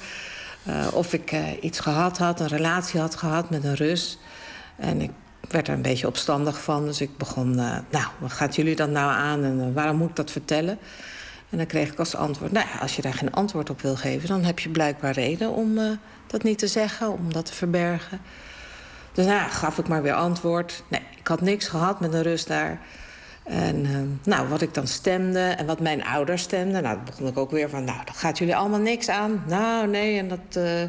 Uh, 0.68 0.86
of 0.92 1.12
ik 1.12 1.32
uh, 1.32 1.40
iets 1.60 1.80
gehad 1.80 2.18
had, 2.18 2.40
een 2.40 2.48
relatie 2.48 3.00
had 3.00 3.14
gehad 3.14 3.50
met 3.50 3.64
een 3.64 3.74
Rus. 3.74 4.18
En 4.76 5.00
ik 5.00 5.10
werd 5.48 5.68
er 5.68 5.74
een 5.74 5.82
beetje 5.82 6.06
opstandig 6.06 6.62
van. 6.62 6.84
Dus 6.84 7.00
ik 7.00 7.16
begon, 7.16 7.54
nou, 7.54 8.06
wat 8.18 8.32
gaat 8.32 8.56
jullie 8.56 8.76
dan 8.76 8.92
nou 8.92 9.10
aan 9.12 9.44
en 9.44 9.72
waarom 9.72 9.96
moet 9.96 10.08
ik 10.10 10.16
dat 10.16 10.30
vertellen? 10.30 10.78
En 11.50 11.58
dan 11.58 11.66
kreeg 11.66 11.92
ik 11.92 11.98
als 11.98 12.14
antwoord, 12.14 12.52
nou 12.52 12.66
ja, 12.72 12.78
als 12.80 12.96
je 12.96 13.02
daar 13.02 13.14
geen 13.14 13.32
antwoord 13.32 13.70
op 13.70 13.80
wil 13.80 13.96
geven... 13.96 14.28
dan 14.28 14.44
heb 14.44 14.58
je 14.58 14.68
blijkbaar 14.68 15.12
reden 15.12 15.50
om 15.50 15.78
dat 16.26 16.42
niet 16.42 16.58
te 16.58 16.66
zeggen, 16.66 17.12
om 17.12 17.32
dat 17.32 17.46
te 17.46 17.52
verbergen. 17.52 18.20
Dus 19.12 19.26
nou, 19.26 19.50
gaf 19.50 19.78
ik 19.78 19.88
maar 19.88 20.02
weer 20.02 20.14
antwoord. 20.14 20.82
Nee, 20.88 21.00
ik 21.16 21.26
had 21.26 21.40
niks 21.40 21.68
gehad 21.68 22.00
met 22.00 22.12
een 22.12 22.22
Rus 22.22 22.46
daar. 22.46 22.80
En 23.44 23.84
uh, 23.84 23.98
nou, 24.24 24.48
wat 24.48 24.60
ik 24.60 24.74
dan 24.74 24.86
stemde 24.86 25.40
en 25.40 25.66
wat 25.66 25.80
mijn 25.80 26.04
ouders 26.04 26.42
stemden... 26.42 26.82
nou, 26.82 26.98
begon 27.04 27.26
ik 27.26 27.38
ook 27.38 27.50
weer 27.50 27.70
van, 27.70 27.84
nou, 27.84 28.04
dat 28.04 28.16
gaat 28.16 28.38
jullie 28.38 28.56
allemaal 28.56 28.80
niks 28.80 29.08
aan. 29.08 29.44
Nou, 29.46 29.88
nee, 29.88 30.18
en 30.18 30.28
dat... 30.28 30.56
Uh, 30.56 30.82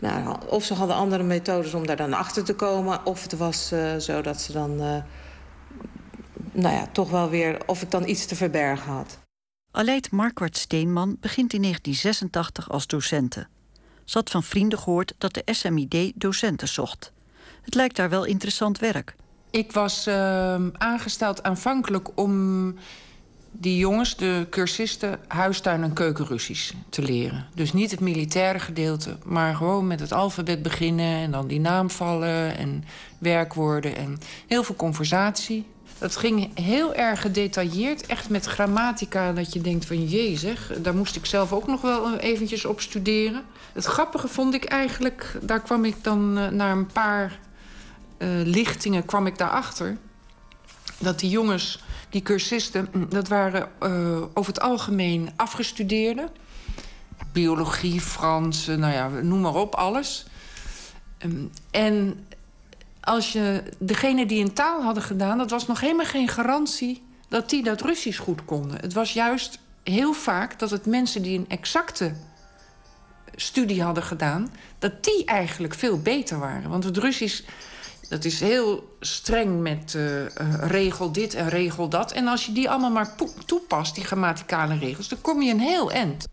nou, 0.00 0.36
of 0.48 0.64
ze 0.64 0.74
hadden 0.74 0.96
andere 0.96 1.22
methodes 1.22 1.74
om 1.74 1.86
daar 1.86 1.96
dan 1.96 2.12
achter 2.12 2.44
te 2.44 2.54
komen... 2.54 3.06
of 3.06 3.22
het 3.22 3.36
was 3.36 3.72
uh, 3.72 3.96
zo 3.96 4.20
dat 4.20 4.40
ze 4.40 4.52
dan... 4.52 4.76
nou 6.52 6.74
ja, 6.74 6.86
toch 6.92 7.10
wel 7.10 7.30
weer... 7.30 7.58
of 7.66 7.82
ik 7.82 7.90
dan 7.90 8.08
iets 8.08 8.26
te 8.26 8.36
verbergen 8.36 8.92
had. 8.92 9.18
Aleid 9.70 10.10
Marquardt 10.10 10.56
Steenman 10.56 11.16
begint 11.20 11.52
in 11.52 11.62
1986 11.62 12.70
als 12.70 12.86
docente. 12.86 13.46
Ze 14.04 14.18
had 14.18 14.30
van 14.30 14.42
vrienden 14.42 14.78
gehoord 14.78 15.14
dat 15.18 15.34
de 15.34 15.42
SMID 15.44 16.12
docenten 16.14 16.68
zocht. 16.68 17.12
Het 17.62 17.74
lijkt 17.74 17.96
daar 17.96 18.10
wel 18.10 18.24
interessant 18.24 18.78
werk... 18.78 19.14
Ik 19.50 19.72
was 19.72 20.06
uh, 20.08 20.54
aangesteld 20.72 21.42
aanvankelijk 21.42 22.08
om 22.14 22.74
die 23.50 23.76
jongens, 23.76 24.16
de 24.16 24.46
cursisten, 24.50 25.18
huistuin- 25.28 25.82
en 25.82 25.92
keukenrussisch 25.92 26.72
te 26.88 27.02
leren. 27.02 27.46
Dus 27.54 27.72
niet 27.72 27.90
het 27.90 28.00
militaire 28.00 28.58
gedeelte, 28.58 29.16
maar 29.24 29.54
gewoon 29.54 29.86
met 29.86 30.00
het 30.00 30.12
alfabet 30.12 30.62
beginnen... 30.62 31.16
en 31.16 31.30
dan 31.30 31.46
die 31.46 31.60
naamvallen 31.60 32.56
en 32.56 32.84
werkwoorden 33.18 33.96
en 33.96 34.18
heel 34.46 34.62
veel 34.62 34.76
conversatie. 34.76 35.66
Dat 35.98 36.16
ging 36.16 36.58
heel 36.60 36.94
erg 36.94 37.20
gedetailleerd, 37.20 38.06
echt 38.06 38.28
met 38.28 38.46
grammatica... 38.46 39.32
dat 39.32 39.52
je 39.52 39.60
denkt 39.60 39.84
van 39.84 40.04
jee 40.04 40.36
zeg, 40.36 40.72
daar 40.82 40.94
moest 40.94 41.16
ik 41.16 41.26
zelf 41.26 41.52
ook 41.52 41.66
nog 41.66 41.80
wel 41.80 42.16
eventjes 42.16 42.64
op 42.64 42.80
studeren. 42.80 43.42
Het 43.72 43.84
grappige 43.84 44.28
vond 44.28 44.54
ik 44.54 44.64
eigenlijk, 44.64 45.38
daar 45.42 45.60
kwam 45.60 45.84
ik 45.84 45.96
dan 46.02 46.38
uh, 46.38 46.48
na 46.48 46.72
een 46.72 46.86
paar 46.86 47.38
lichtingen 48.44 49.04
kwam 49.04 49.26
ik 49.26 49.38
daarachter... 49.38 49.96
dat 50.98 51.18
die 51.18 51.30
jongens, 51.30 51.82
die 52.10 52.22
cursisten, 52.22 52.88
mm, 52.92 53.08
dat 53.08 53.28
waren 53.28 53.68
uh, 53.82 54.22
over 54.34 54.52
het 54.52 54.62
algemeen 54.62 55.30
afgestudeerden. 55.36 56.28
Biologie, 57.32 58.00
Frans, 58.00 58.66
nou 58.66 58.92
ja, 58.92 59.08
noem 59.08 59.40
maar 59.40 59.54
op, 59.54 59.74
alles. 59.74 60.26
Um, 61.18 61.50
en 61.70 62.26
als 63.00 63.32
je 63.32 63.62
degene 63.78 64.26
die 64.26 64.44
een 64.44 64.52
taal 64.52 64.82
hadden 64.82 65.02
gedaan... 65.02 65.38
dat 65.38 65.50
was 65.50 65.66
nog 65.66 65.80
helemaal 65.80 66.06
geen 66.06 66.28
garantie 66.28 67.02
dat 67.28 67.50
die 67.50 67.62
dat 67.62 67.80
Russisch 67.80 68.20
goed 68.20 68.44
konden. 68.44 68.80
Het 68.80 68.92
was 68.92 69.12
juist 69.12 69.58
heel 69.82 70.12
vaak 70.12 70.58
dat 70.58 70.70
het 70.70 70.86
mensen 70.86 71.22
die 71.22 71.38
een 71.38 71.48
exacte 71.48 72.12
studie 73.34 73.82
hadden 73.82 74.02
gedaan... 74.02 74.52
dat 74.78 75.04
die 75.04 75.24
eigenlijk 75.24 75.74
veel 75.74 76.00
beter 76.00 76.38
waren. 76.38 76.70
Want 76.70 76.84
het 76.84 76.96
Russisch 76.96 77.42
dat 78.12 78.24
is 78.24 78.40
heel 78.40 78.96
streng 79.00 79.60
met 79.60 79.94
uh, 79.94 80.24
regel 80.60 81.12
dit 81.12 81.34
en 81.34 81.48
regel 81.48 81.88
dat. 81.88 82.12
En 82.12 82.26
als 82.26 82.46
je 82.46 82.52
die 82.52 82.70
allemaal 82.70 82.90
maar 82.90 83.14
toepast, 83.46 83.94
die 83.94 84.04
grammaticale 84.04 84.78
regels... 84.78 85.08
dan 85.08 85.20
kom 85.20 85.42
je 85.42 85.50
een 85.50 85.60
heel 85.60 85.90
eind. 85.92 86.28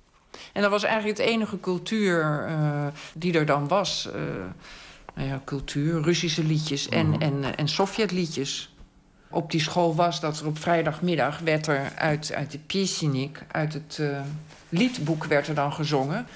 En 0.53 0.61
dat 0.61 0.71
was 0.71 0.83
eigenlijk 0.83 1.17
het 1.17 1.27
enige 1.27 1.59
cultuur 1.59 2.47
uh, 2.49 2.87
die 3.13 3.33
er 3.33 3.45
dan 3.45 3.67
was. 3.67 4.09
Uh, 4.15 4.21
nou 5.15 5.27
ja, 5.27 5.41
cultuur, 5.45 6.01
Russische 6.01 6.43
liedjes 6.43 6.89
en, 6.89 7.07
mm. 7.07 7.21
en, 7.21 7.57
en 7.57 7.67
Sovjetliedjes. 7.67 8.73
Op 9.29 9.51
die 9.51 9.61
school 9.61 9.95
was 9.95 10.19
dat 10.19 10.39
er 10.39 10.47
op 10.47 10.59
vrijdagmiddag 10.59 11.39
werd 11.39 11.67
er 11.67 11.91
uit, 11.95 12.33
uit 12.33 12.51
de 12.51 12.59
Piesenik... 12.59 13.45
uit 13.51 13.73
het 13.73 14.01
liedboek 14.69 15.25
werd 15.25 15.47
er 15.47 15.55
dan 15.55 15.73
gezongen... 15.73 16.27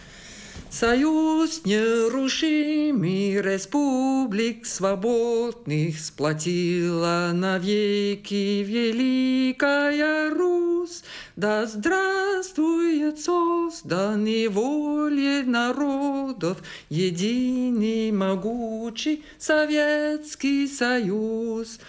Союз 0.70 1.62
нерушимый 1.66 3.42
республик 3.42 4.66
свободных 4.66 6.00
Сплотила 6.00 7.32
навеки 7.34 8.64
великая 8.64 10.30
Русь. 10.32 11.04
Да 11.36 11.66
здравствует 11.66 13.20
созданный 13.20 14.48
волей 14.48 15.44
народов 15.44 16.58
Единый 16.90 18.12
могучий 18.12 19.24
Советский 19.38 20.68
Союз. 20.68 21.80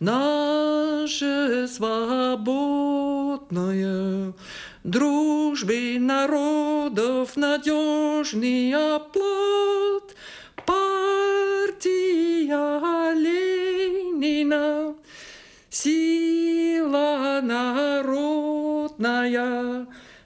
наше 0.00 1.68
свободное, 1.68 2.74
дружбы 4.82 5.96
народов 6.00 7.36
надежный 7.36 8.72
оплот, 8.96 10.16
партия 10.66 11.92
Ленина, 13.14 14.96
сила 15.70 17.38
народная, 17.44 18.26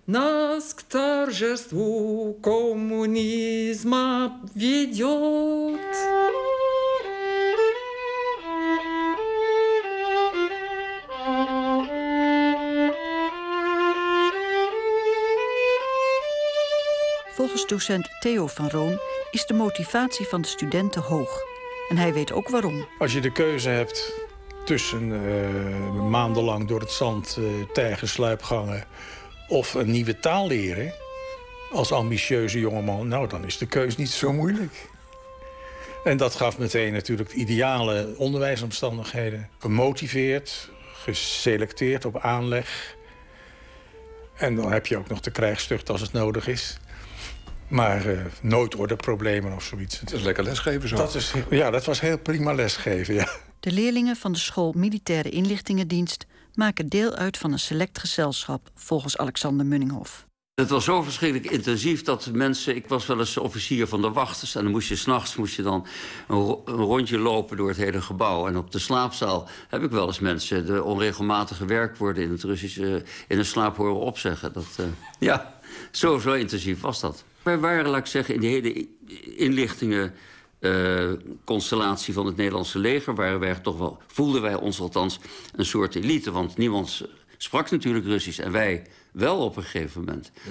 нас 0.06 0.72
к 0.72 0.84
торжеству 0.84 2.38
коммунизма 2.42 4.40
ведет. 4.53 6.17
Volgens 17.35 17.67
docent 17.67 18.09
Theo 18.19 18.47
van 18.47 18.69
Roon 18.69 18.99
is 19.31 19.45
de 19.45 19.53
motivatie 19.53 20.25
van 20.25 20.41
de 20.41 20.47
studenten 20.47 21.01
hoog. 21.01 21.41
En 21.89 21.97
hij 21.97 22.13
weet 22.13 22.31
ook 22.31 22.49
waarom. 22.49 22.87
Als 22.99 23.13
je 23.13 23.21
de 23.21 23.31
keuze 23.31 23.69
hebt 23.69 24.13
tussen 24.65 25.09
uh, 25.11 26.09
maandenlang 26.09 26.67
door 26.67 26.79
het 26.79 26.91
zand 26.91 27.37
uh, 27.39 27.45
tijgen, 27.73 28.07
sluipgangen... 28.07 28.83
of 29.47 29.73
een 29.73 29.91
nieuwe 29.91 30.19
taal 30.19 30.47
leren 30.47 30.93
als 31.74 31.92
ambitieuze 31.92 32.58
jongeman... 32.58 33.08
nou, 33.08 33.28
dan 33.28 33.44
is 33.44 33.58
de 33.58 33.66
keuze 33.66 34.00
niet 34.00 34.10
zo 34.10 34.32
moeilijk. 34.32 34.88
En 36.04 36.16
dat 36.16 36.34
gaf 36.34 36.58
meteen 36.58 36.92
natuurlijk 36.92 37.32
ideale 37.32 38.14
onderwijsomstandigheden. 38.16 39.48
Gemotiveerd, 39.58 40.70
geselecteerd 40.92 42.04
op 42.04 42.18
aanleg. 42.18 42.96
En 44.34 44.54
dan 44.54 44.72
heb 44.72 44.86
je 44.86 44.96
ook 44.96 45.08
nog 45.08 45.20
de 45.20 45.30
krijgstucht 45.30 45.90
als 45.90 46.00
het 46.00 46.12
nodig 46.12 46.48
is. 46.48 46.78
Maar 47.68 48.06
uh, 48.06 48.24
nooit 48.40 48.74
ordeproblemen 48.74 49.52
of 49.52 49.64
zoiets. 49.64 50.00
Dat 50.00 50.12
is 50.12 50.22
lekker 50.22 50.44
lesgeven 50.44 50.88
zo. 50.88 50.96
Dat 50.96 51.14
is, 51.14 51.32
ja, 51.50 51.70
dat 51.70 51.84
was 51.84 52.00
heel 52.00 52.18
prima 52.18 52.52
lesgeven, 52.52 53.14
ja. 53.14 53.28
De 53.60 53.70
leerlingen 53.70 54.16
van 54.16 54.32
de 54.32 54.38
school 54.38 54.72
Militaire 54.76 55.28
Inlichtingendienst... 55.28 56.26
maken 56.54 56.88
deel 56.88 57.14
uit 57.14 57.38
van 57.38 57.52
een 57.52 57.58
select 57.58 57.98
gezelschap, 57.98 58.70
volgens 58.74 59.18
Alexander 59.18 59.66
Munninghoff. 59.66 60.26
Het 60.54 60.68
was 60.68 60.84
zo 60.84 61.02
verschrikkelijk 61.02 61.50
intensief 61.50 62.02
dat 62.02 62.30
mensen... 62.32 62.76
Ik 62.76 62.88
was 62.88 63.06
wel 63.06 63.18
eens 63.18 63.36
officier 63.36 63.86
van 63.86 64.02
de 64.02 64.10
wachters... 64.10 64.54
en 64.54 64.62
dan 64.62 64.72
moest 64.72 64.88
je 64.88 64.96
s'nachts 64.96 65.36
moest 65.36 65.56
je 65.56 65.62
dan 65.62 65.86
een, 66.28 66.58
een, 66.64 66.74
rondje 66.74 67.18
lopen 67.18 67.56
door 67.56 67.68
het 67.68 67.76
hele 67.76 68.02
gebouw. 68.02 68.46
En 68.46 68.56
op 68.56 68.70
de 68.70 68.78
slaapzaal 68.78 69.48
heb 69.68 69.82
ik 69.82 69.90
wel 69.90 70.06
eens 70.06 70.18
mensen... 70.18 70.66
de 70.66 70.82
onregelmatige 70.82 71.64
werkwoorden 71.64 72.22
in 72.22 72.30
het 72.30 72.42
Russisch 72.42 72.78
uh, 72.78 72.94
in 73.28 73.38
een 73.38 73.44
slaap 73.44 73.76
horen 73.76 74.00
opzeggen. 74.00 74.52
Dat, 74.52 74.76
uh, 74.80 74.86
ja, 75.18 75.54
zo, 75.90 76.18
zo 76.18 76.32
intensief 76.32 76.80
was 76.80 77.00
dat. 77.00 77.24
Wij 77.42 77.58
waren, 77.58 77.90
laat 77.90 78.00
ik 78.00 78.06
zeggen, 78.06 78.34
in 78.34 78.40
de 78.40 78.46
hele 78.46 78.86
inlichtingen... 79.36 80.14
Uh, 80.60 81.12
constellatie 81.44 82.14
van 82.14 82.26
het 82.26 82.36
Nederlandse 82.36 82.78
leger... 82.78 83.14
waren 83.14 83.40
wij 83.40 83.54
toch 83.54 83.78
wel, 83.78 84.02
voelden 84.06 84.42
wij 84.42 84.54
ons 84.54 84.80
althans 84.80 85.18
een 85.56 85.66
soort 85.66 85.94
elite. 85.94 86.30
Want 86.30 86.56
niemand 86.56 87.02
sprak 87.36 87.70
natuurlijk 87.70 88.04
Russisch 88.04 88.38
en 88.38 88.52
wij 88.52 88.86
wel 89.14 89.38
op 89.38 89.56
een 89.56 89.62
gegeven 89.62 90.04
moment. 90.04 90.30
Ja. 90.34 90.50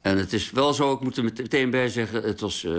En 0.00 0.18
het 0.18 0.32
is 0.32 0.50
wel 0.50 0.72
zo, 0.72 0.92
ik 0.92 1.00
moet 1.00 1.16
er 1.16 1.24
meteen 1.24 1.70
bij 1.70 1.88
zeggen... 1.88 2.22
het, 2.22 2.40
was, 2.40 2.64
uh, 2.64 2.76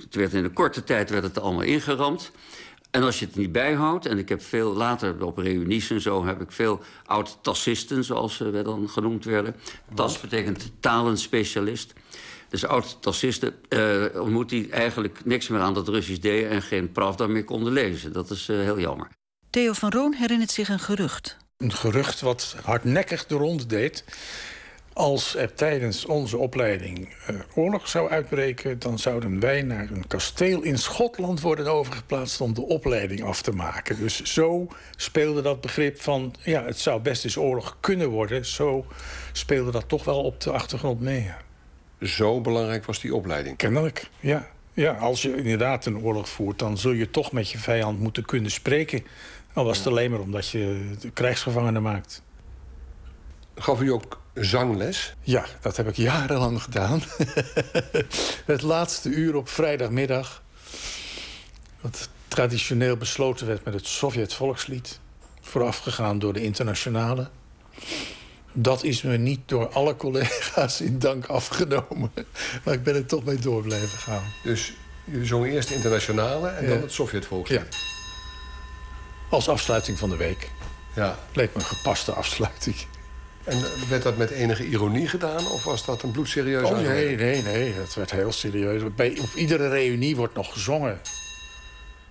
het 0.00 0.14
werd 0.14 0.32
in 0.32 0.44
een 0.44 0.52
korte 0.52 0.84
tijd 0.84 1.10
werd 1.10 1.22
het 1.22 1.40
allemaal 1.40 1.62
ingeramd. 1.62 2.30
En 2.90 3.02
als 3.02 3.18
je 3.18 3.24
het 3.24 3.36
niet 3.36 3.52
bijhoudt... 3.52 4.06
en 4.06 4.18
ik 4.18 4.28
heb 4.28 4.42
veel 4.42 4.72
later 4.72 5.24
op 5.24 5.38
reunies 5.38 5.90
en 5.90 6.00
zo... 6.00 6.24
heb 6.24 6.40
ik 6.40 6.52
veel 6.52 6.80
oud-tassisten, 7.04 8.04
zoals 8.04 8.38
we 8.38 8.62
dan 8.62 8.88
genoemd 8.88 9.24
werden. 9.24 9.56
Tas 9.94 10.20
betekent 10.20 10.70
talenspecialist. 10.80 11.92
Dus 12.48 12.64
oud-tassisten 12.64 13.54
uh, 13.68 14.04
ontmoet 14.20 14.48
die 14.48 14.70
eigenlijk 14.70 15.24
niks 15.24 15.48
meer 15.48 15.60
aan 15.60 15.74
dat 15.74 15.88
Russisch 15.88 16.20
deden... 16.20 16.50
en 16.50 16.62
geen 16.62 16.92
Pravda 16.92 17.26
meer 17.26 17.44
konden 17.44 17.72
lezen. 17.72 18.12
Dat 18.12 18.30
is 18.30 18.48
uh, 18.48 18.60
heel 18.60 18.80
jammer. 18.80 19.08
Theo 19.50 19.72
van 19.72 19.90
Roon 19.90 20.12
herinnert 20.12 20.50
zich 20.50 20.68
een 20.68 20.78
gerucht 20.78 21.36
een 21.58 21.72
gerucht 21.72 22.20
wat 22.20 22.56
hardnekkig 22.64 23.26
de 23.26 23.34
rond 23.34 23.68
deed. 23.68 24.04
Als 24.92 25.36
er 25.36 25.54
tijdens 25.54 26.06
onze 26.06 26.36
opleiding 26.36 27.08
uh, 27.30 27.40
oorlog 27.54 27.88
zou 27.88 28.10
uitbreken, 28.10 28.78
dan 28.78 28.98
zouden 28.98 29.40
wij 29.40 29.62
naar 29.62 29.90
een 29.90 30.06
kasteel 30.06 30.62
in 30.62 30.78
Schotland 30.78 31.40
worden 31.40 31.72
overgeplaatst 31.72 32.40
om 32.40 32.54
de 32.54 32.66
opleiding 32.66 33.22
af 33.22 33.42
te 33.42 33.52
maken. 33.52 33.98
Dus 33.98 34.22
zo 34.22 34.68
speelde 34.96 35.42
dat 35.42 35.60
begrip 35.60 36.00
van, 36.00 36.34
ja, 36.42 36.64
het 36.64 36.78
zou 36.78 37.00
best 37.00 37.24
eens 37.24 37.36
oorlog 37.36 37.76
kunnen 37.80 38.08
worden. 38.08 38.46
Zo 38.46 38.86
speelde 39.32 39.70
dat 39.70 39.88
toch 39.88 40.04
wel 40.04 40.22
op 40.22 40.40
de 40.40 40.50
achtergrond 40.50 41.00
mee. 41.00 41.30
Zo 42.00 42.40
belangrijk 42.40 42.84
was 42.84 43.00
die 43.00 43.14
opleiding? 43.14 43.56
Kennelijk, 43.56 44.10
ja. 44.20 44.48
Ja, 44.72 44.92
als 44.92 45.22
je 45.22 45.36
inderdaad 45.36 45.86
een 45.86 45.98
oorlog 45.98 46.28
voert, 46.28 46.58
dan 46.58 46.78
zul 46.78 46.92
je 46.92 47.10
toch 47.10 47.32
met 47.32 47.50
je 47.50 47.58
vijand 47.58 47.98
moeten 47.98 48.24
kunnen 48.24 48.50
spreken. 48.50 49.04
Al 49.58 49.64
was 49.64 49.78
het 49.78 49.86
alleen 49.86 50.10
maar 50.10 50.20
omdat 50.20 50.48
je 50.48 50.90
krijgsgevangenen 51.14 51.82
maakt. 51.82 52.22
Gaf 53.54 53.80
u 53.80 53.90
ook 53.90 54.20
zangles? 54.34 55.14
Ja, 55.22 55.44
dat 55.60 55.76
heb 55.76 55.88
ik 55.88 55.96
jarenlang 55.96 56.62
gedaan. 56.62 57.02
het 58.46 58.62
laatste 58.62 59.08
uur 59.08 59.34
op 59.34 59.48
vrijdagmiddag. 59.48 60.42
Wat 61.80 62.08
traditioneel 62.28 62.96
besloten 62.96 63.46
werd 63.46 63.64
met 63.64 63.74
het 63.74 63.86
Sovjet-volkslied. 63.86 65.00
Voorafgegaan 65.40 66.18
door 66.18 66.32
de 66.32 66.42
internationale. 66.42 67.28
Dat 68.52 68.82
is 68.82 69.02
me 69.02 69.16
niet 69.16 69.40
door 69.46 69.68
alle 69.68 69.96
collega's 69.96 70.80
in 70.80 70.98
dank 70.98 71.26
afgenomen. 71.26 72.12
Maar 72.64 72.74
ik 72.74 72.82
ben 72.82 72.94
er 72.94 73.06
toch 73.06 73.24
mee 73.24 73.38
door 73.38 73.62
blijven 73.62 73.98
gaan. 73.98 74.24
Dus 74.42 74.72
jullie 75.04 75.26
zongen 75.26 75.50
eerst 75.50 75.68
de 75.68 75.74
internationale 75.74 76.48
en 76.48 76.68
dan 76.68 76.80
het 76.80 76.92
Sovjet-volkslied? 76.92 77.76
Ja 77.80 77.97
Als 79.29 79.49
afsluiting 79.49 79.99
van 79.99 80.09
de 80.09 80.17
week. 80.17 80.49
Ja. 80.95 81.19
Leek 81.33 81.53
me 81.53 81.59
een 81.59 81.65
gepaste 81.65 82.11
afsluiting. 82.11 82.75
En 83.43 83.61
werd 83.89 84.03
dat 84.03 84.17
met 84.17 84.29
enige 84.29 84.65
ironie 84.65 85.07
gedaan? 85.07 85.47
Of 85.47 85.63
was 85.63 85.85
dat 85.85 86.03
een 86.03 86.11
bloedserieus 86.11 86.69
Oh 86.69 86.79
nee, 86.79 87.15
nee, 87.15 87.41
nee. 87.41 87.75
Dat 87.75 87.93
werd 87.93 88.11
heel 88.11 88.31
serieus. 88.31 88.81
Bij, 88.95 89.17
op 89.21 89.33
iedere 89.35 89.67
reunie 89.67 90.15
wordt 90.15 90.35
nog 90.35 90.53
gezongen. 90.53 91.01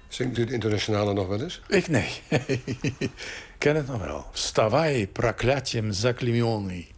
Zingt 0.09 0.39
u 0.39 0.41
het 0.41 0.51
internationale 0.51 1.13
nog 1.13 1.27
wel 1.27 1.41
eens? 1.41 1.61
Ik 1.69 1.89
nee. 1.89 2.09
ken 3.59 3.77
het 3.77 3.87
nog 3.87 4.01
wel. 4.05 4.27
Ставай, 4.33 5.07
проклятием 5.07 5.93
заклеменный. 5.93 6.93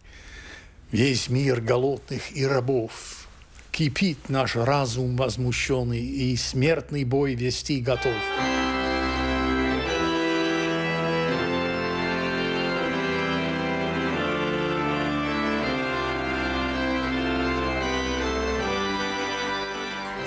Весь 0.91 1.29
мир 1.29 1.61
голодных 1.61 2.31
и 2.35 2.45
рабов. 2.45 3.27
Кипит 3.71 4.29
наш 4.29 4.55
разум 4.55 5.17
возмущенный, 5.17 5.99
и 5.99 6.35
смертный 6.37 7.03
бой 7.03 7.35
вести 7.35 7.81
готов. 7.81 8.15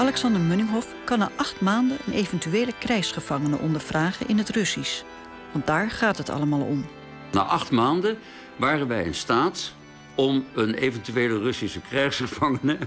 Alexander 0.03 0.41
Munninghoff 0.41 0.87
kan 1.03 1.19
na 1.19 1.31
acht 1.35 1.61
maanden 1.61 1.97
een 2.05 2.13
eventuele 2.13 2.73
krijgsgevangene 2.79 3.57
ondervragen 3.57 4.27
in 4.27 4.37
het 4.37 4.49
Russisch. 4.49 5.03
Want 5.51 5.67
daar 5.67 5.91
gaat 5.91 6.17
het 6.17 6.29
allemaal 6.29 6.61
om. 6.61 6.85
Na 7.31 7.41
acht 7.41 7.71
maanden 7.71 8.17
waren 8.55 8.87
wij 8.87 9.03
in 9.03 9.13
staat 9.15 9.73
om 10.15 10.45
een 10.53 10.73
eventuele 10.73 11.39
Russische 11.39 11.79
krijgsgevangene. 11.81 12.77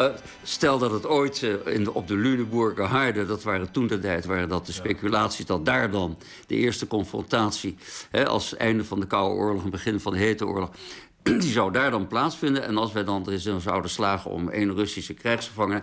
Uh, 0.00 0.06
stel 0.42 0.78
dat 0.78 0.90
het 0.90 1.06
ooit 1.06 1.42
uh, 1.42 1.74
in 1.74 1.84
de, 1.84 1.94
op 1.94 2.08
de 2.08 2.16
Lüneburger 2.16 2.90
Heide, 2.90 3.26
dat 3.26 3.42
waren 3.42 3.70
toen 3.70 3.86
de 3.86 3.98
tijd, 3.98 4.24
waren 4.24 4.48
dat 4.48 4.66
de 4.66 4.72
speculaties, 4.72 5.46
dat 5.46 5.66
daar 5.66 5.90
dan 5.90 6.18
de 6.46 6.54
eerste 6.54 6.86
confrontatie, 6.86 7.76
hè, 8.10 8.26
als 8.26 8.56
einde 8.56 8.84
van 8.84 9.00
de 9.00 9.06
Koude 9.06 9.34
Oorlog 9.34 9.64
en 9.64 9.70
begin 9.70 10.00
van 10.00 10.12
de 10.12 10.18
Hete 10.18 10.46
Oorlog, 10.46 10.70
die 11.40 11.52
zou 11.52 11.72
daar 11.72 11.90
dan 11.90 12.06
plaatsvinden. 12.06 12.62
En 12.62 12.76
als 12.76 12.92
wij 12.92 13.04
dan 13.04 13.26
er 13.30 13.60
zouden 13.60 13.90
slagen 13.90 14.30
om 14.30 14.48
één 14.48 14.74
Russische 14.74 15.14
krijgsgevangene 15.14 15.82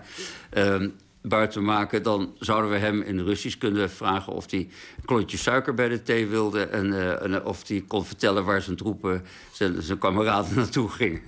uh, 0.53 0.87
buiten 1.21 1.59
te 1.59 1.65
maken... 1.65 2.03
dan 2.03 2.35
zouden 2.39 2.71
we 2.71 2.77
hem 2.77 3.01
in 3.01 3.19
Russisch 3.19 3.57
kunnen 3.57 3.89
vragen 3.89 4.33
of 4.33 4.51
hij 4.51 4.69
klontje 5.05 5.37
suiker 5.37 5.73
bij 5.73 5.89
de 5.89 6.03
thee 6.03 6.27
wilde... 6.27 6.65
en, 6.65 6.85
uh, 6.85 7.21
en 7.21 7.45
of 7.45 7.67
hij 7.67 7.83
kon 7.87 8.05
vertellen 8.05 8.45
waar 8.45 8.61
zijn 8.61 8.75
troepen, 8.75 9.25
zijn, 9.51 9.81
zijn 9.81 9.97
kameraden 9.97 10.55
naartoe 10.59 10.89
gingen. 10.89 11.21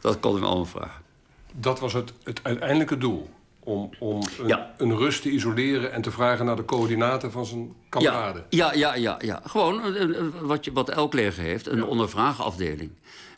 Dat, 0.00 0.20
konden 0.20 0.40
we 0.40 0.46
allemaal 0.46 0.64
vragen. 0.64 1.02
Dat 1.52 1.80
was 1.80 1.92
het, 1.92 2.12
het 2.22 2.40
uiteindelijke 2.42 2.98
doel? 2.98 3.30
Om, 3.68 3.90
om 3.98 4.22
een, 4.38 4.46
ja. 4.46 4.74
een, 4.76 4.96
rust 4.96 5.22
te 5.22 5.30
isoleren 5.30 5.92
en 5.92 6.02
te 6.02 6.10
vragen 6.10 6.44
naar 6.44 6.56
de 6.56 6.64
coördinaten 6.64 7.32
van 7.32 7.46
zijn 7.46 7.74
kameraden. 7.88 8.44
Ja, 8.48 8.72
ja, 8.72 8.94
ja, 8.94 8.94
ja, 8.94 9.16
ja. 9.20 9.40
gewoon 9.44 9.80
wat, 10.42 10.64
je, 10.64 10.72
wat 10.72 10.88
elk 10.88 11.12
leger 11.12 11.42
heeft, 11.42 11.66
een 11.66 11.78
ja. 11.78 11.84
ondervraagafdeling. 11.84 12.90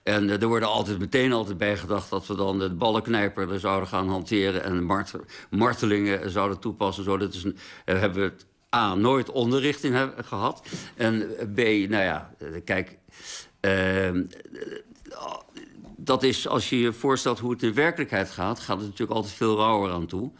En 0.02 0.24
uh, 0.24 0.42
er 0.42 0.48
wordt 0.48 0.64
altijd 0.64 0.98
meteen 0.98 1.32
altijd 1.32 1.58
bij 1.58 1.76
gedacht 1.76 2.10
dat 2.10 2.26
we 2.26 2.34
dan 2.34 2.58
de 2.58 2.70
ballenknijper 2.70 3.60
zouden 3.60 3.88
gaan 3.88 4.08
hanteren 4.08 4.64
en 4.64 4.84
mart, 4.84 5.12
martelingen 5.50 6.30
zouden 6.30 6.58
toepassen. 6.58 7.04
Zo. 7.04 7.16
Dat 7.16 7.34
is 7.34 7.44
een, 7.44 7.56
daar 7.84 8.00
hebben 8.00 8.22
we 8.22 8.24
het 8.24 8.46
A, 8.76 8.94
nooit 8.94 9.30
onderricht 9.30 9.84
in 9.84 9.94
hebben, 9.94 10.24
gehad. 10.24 10.62
En 10.96 11.28
B, 11.54 11.58
nou 11.88 12.02
ja, 12.02 12.34
kijk. 12.64 12.98
Uh, 13.60 14.10
dat 16.04 16.22
is, 16.22 16.48
als 16.48 16.68
je 16.68 16.80
je 16.80 16.92
voorstelt 16.92 17.38
hoe 17.38 17.50
het 17.50 17.62
in 17.62 17.74
werkelijkheid 17.74 18.30
gaat... 18.30 18.60
gaat 18.60 18.76
het 18.76 18.86
natuurlijk 18.86 19.16
altijd 19.16 19.34
veel 19.34 19.56
rauwer 19.56 19.92
aan 19.92 20.06
toe. 20.06 20.30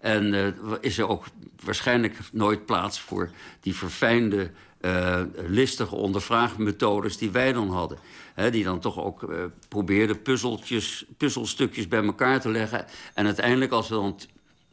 En 0.00 0.32
uh, 0.34 0.46
is 0.80 0.98
er 0.98 1.08
ook 1.08 1.24
waarschijnlijk 1.64 2.18
nooit 2.32 2.66
plaats 2.66 3.00
voor 3.00 3.30
die 3.60 3.76
verfijnde... 3.76 4.50
Uh, 4.80 5.20
listige 5.46 5.94
ondervraagmethodes 5.94 7.18
die 7.18 7.30
wij 7.30 7.52
dan 7.52 7.70
hadden. 7.70 7.98
He, 8.34 8.50
die 8.50 8.64
dan 8.64 8.80
toch 8.80 8.98
ook 8.98 9.22
uh, 9.22 9.44
probeerden 9.68 10.22
puzzeltjes, 10.22 11.04
puzzelstukjes 11.16 11.88
bij 11.88 12.04
elkaar 12.04 12.40
te 12.40 12.48
leggen. 12.48 12.84
En 13.14 13.26
uiteindelijk, 13.26 13.72
als 13.72 13.88
we 13.88 13.94
dan 13.94 14.18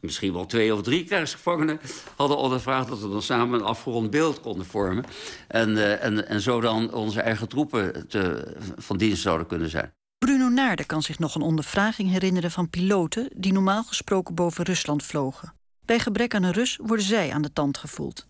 misschien 0.00 0.32
wel 0.32 0.46
twee 0.46 0.74
of 0.74 0.82
drie 0.82 1.04
krijgsgevangenen 1.04 1.80
hadden 2.16 2.36
ondervraagd... 2.36 2.88
dat 2.88 3.00
we 3.00 3.08
dan 3.08 3.22
samen 3.22 3.58
een 3.58 3.66
afgerond 3.66 4.10
beeld 4.10 4.40
konden 4.40 4.66
vormen. 4.66 5.04
En, 5.48 6.00
en, 6.00 6.28
en 6.28 6.40
zo 6.40 6.60
dan 6.60 6.92
onze 6.92 7.20
eigen 7.20 7.48
troepen 7.48 8.08
te, 8.08 8.54
van 8.76 8.96
dienst 8.96 9.22
zouden 9.22 9.46
kunnen 9.46 9.70
zijn. 9.70 9.97
Bruno 10.18 10.48
Naarden 10.48 10.86
kan 10.86 11.02
zich 11.02 11.18
nog 11.18 11.34
een 11.34 11.42
ondervraging 11.42 12.10
herinneren 12.10 12.50
van 12.50 12.70
piloten 12.70 13.30
die 13.36 13.52
normaal 13.52 13.82
gesproken 13.82 14.34
boven 14.34 14.64
Rusland 14.64 15.02
vlogen. 15.02 15.52
Bij 15.84 15.98
gebrek 15.98 16.34
aan 16.34 16.42
een 16.42 16.52
Rus 16.52 16.78
worden 16.82 17.04
zij 17.04 17.32
aan 17.32 17.42
de 17.42 17.52
tand 17.52 17.78
gevoeld. 17.78 18.26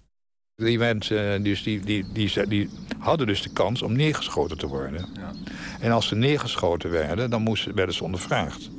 Die 0.55 0.79
mensen 0.79 1.42
dus 1.42 1.62
die, 1.62 1.81
die, 1.81 2.12
die, 2.12 2.46
die 2.48 2.70
hadden 2.98 3.27
dus 3.27 3.42
de 3.42 3.53
kans 3.53 3.83
om 3.83 3.92
neergeschoten 3.92 4.59
te 4.59 4.66
worden. 4.66 5.07
Ja. 5.14 5.33
En 5.81 5.90
als 5.90 6.09
ze 6.09 6.14
neergeschoten 6.14 6.90
werden, 6.90 7.31
dan 7.31 7.42
moesten, 7.42 7.74
werden 7.74 7.94
ze 7.94 8.05
ondervraagd. 8.05 8.70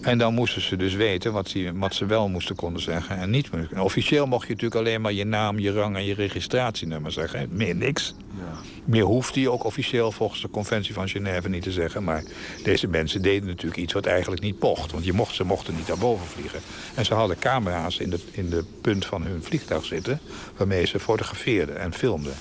En 0.00 0.18
dan 0.18 0.34
moesten 0.34 0.62
ze 0.62 0.76
dus 0.76 0.94
weten 0.94 1.32
wat 1.32 1.48
ze, 1.48 1.70
wat 1.74 1.94
ze 1.94 2.06
wel 2.06 2.28
moesten 2.28 2.56
konden 2.56 2.82
zeggen 2.82 3.18
en 3.18 3.30
niet. 3.30 3.50
En 3.50 3.80
officieel 3.80 4.26
mocht 4.26 4.46
je 4.46 4.52
natuurlijk 4.52 4.80
alleen 4.80 5.00
maar 5.00 5.12
je 5.12 5.24
naam, 5.24 5.58
je 5.58 5.72
rang 5.72 5.96
en 5.96 6.04
je 6.04 6.14
registratienummer 6.14 7.12
zeggen. 7.12 7.48
Meer 7.50 7.74
niks. 7.74 8.14
Ja. 8.38 8.58
Meer 8.84 9.02
hoeft 9.02 9.34
hij 9.34 9.48
ook 9.48 9.64
officieel 9.64 10.12
volgens 10.12 10.40
de 10.40 10.50
conventie 10.50 10.94
van 10.94 11.08
Genève 11.08 11.48
niet 11.48 11.62
te 11.62 11.72
zeggen. 11.72 12.04
Maar 12.04 12.22
deze 12.62 12.88
mensen 12.88 13.22
deden 13.22 13.48
natuurlijk 13.48 13.80
iets 13.80 13.92
wat 13.92 14.06
eigenlijk 14.06 14.42
niet 14.42 14.60
mocht. 14.60 14.92
Want 14.92 15.04
je 15.04 15.12
mocht, 15.12 15.34
ze 15.34 15.44
mochten 15.44 15.76
niet 15.76 15.86
daarboven 15.86 16.26
vliegen. 16.26 16.60
En 16.94 17.04
ze 17.04 17.14
hadden 17.14 17.38
camera's 17.38 17.98
in 17.98 18.10
de, 18.10 18.18
in 18.30 18.50
de 18.50 18.64
punt 18.80 19.06
van 19.06 19.22
hun 19.22 19.42
vliegtuig 19.42 19.84
zitten... 19.84 20.20
waarmee 20.56 20.86
ze 20.86 21.00
fotografeerden 21.00 21.78
en 21.78 21.92
filmden. 21.92 22.34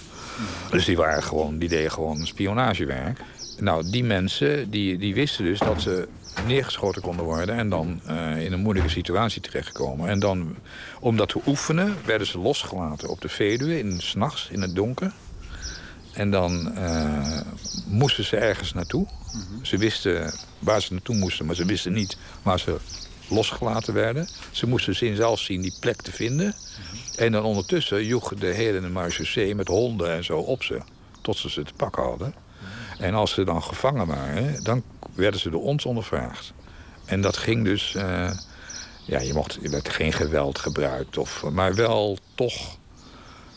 Dus 0.72 0.86
die, 0.86 0.98
waren 0.98 1.24
gewoon, 1.24 1.58
die 1.58 1.70
deden 1.70 1.92
gewoon 1.92 2.26
spionagewerk. 2.26 3.20
Nou, 3.60 3.90
die 3.92 4.04
mensen 4.04 4.70
die, 4.70 4.98
die 4.98 5.14
wisten 5.14 5.46
dus 5.46 5.60
dat 5.60 5.82
ze 5.82 6.08
neergeschoten 6.46 7.02
konden 7.02 7.26
worden... 7.26 7.56
en 7.56 7.70
dan 7.70 8.02
uh, 8.10 8.44
in 8.44 8.54
een 8.54 8.60
moeilijke 8.60 8.90
situatie 8.90 9.42
terechtkomen. 9.42 10.10
En 10.10 10.20
dan, 10.20 10.56
om 11.00 11.18
dat 11.18 11.30
te 11.30 11.40
oefenen, 11.48 11.96
werden 12.06 12.28
ze 12.28 12.38
losgelaten 12.38 13.10
op 13.10 13.22
de 13.22 13.30
Veluwe... 13.30 13.80
in 13.80 14.02
s'nachts, 14.02 14.48
in 14.52 14.62
het 14.62 14.76
donker. 14.76 15.12
En 16.14 16.32
dan 16.32 16.72
uh, 16.78 17.42
moesten 17.88 18.24
ze 18.24 18.38
ergens 18.38 18.74
naartoe. 18.74 19.08
Mm 19.34 19.42
-hmm. 19.50 19.66
Ze 19.66 19.78
wisten 19.78 20.34
waar 20.60 20.82
ze 20.82 20.94
naartoe 20.94 21.16
moesten, 21.16 21.46
maar 21.46 21.56
ze 21.56 21.66
wisten 21.66 21.94
niet 21.94 22.18
waar 22.42 22.60
ze 22.60 22.78
losgelaten 23.30 23.94
werden. 23.94 24.28
Ze 24.52 24.68
moesten 24.68 25.16
zelf 25.16 25.40
zien 25.40 25.62
die 25.62 25.76
plek 25.80 26.02
te 26.02 26.12
vinden. 26.12 26.46
Mm 26.46 26.54
-hmm. 26.54 27.26
En 27.26 27.32
dan 27.32 27.44
ondertussen 27.44 28.06
joeg 28.06 28.34
de 28.34 28.54
hele 28.54 28.90
marechaussee 28.90 29.56
met 29.56 29.68
honden 29.68 30.12
en 30.12 30.24
zo 30.24 30.38
op 30.38 30.64
ze... 30.64 30.82
tot 31.22 31.38
ze 31.38 31.50
ze 31.50 31.64
te 31.64 31.74
pakken 31.74 32.04
hadden. 32.04 32.34
En 33.00 33.14
als 33.14 33.32
ze 33.32 33.44
dan 33.44 33.64
gevangen 33.64 34.08
waren, 34.08 34.64
dan 34.64 34.84
werden 35.18 35.40
ze 35.40 35.50
door 35.50 35.64
ons 35.64 35.86
ondervraagd. 35.86 36.54
En 37.06 37.22
dat 37.22 37.38
ging 37.38 37.64
dus... 37.64 37.94
Uh, 37.98 38.32
ja, 39.06 39.20
je, 39.20 39.34
mocht, 39.34 39.58
je 39.62 39.70
werd 39.70 39.90
geen 39.90 40.14
geweld 40.14 40.60
gebruikt, 40.60 41.18
of, 41.18 41.44
maar 41.52 41.76
wel 41.76 42.18
toch... 42.36 42.78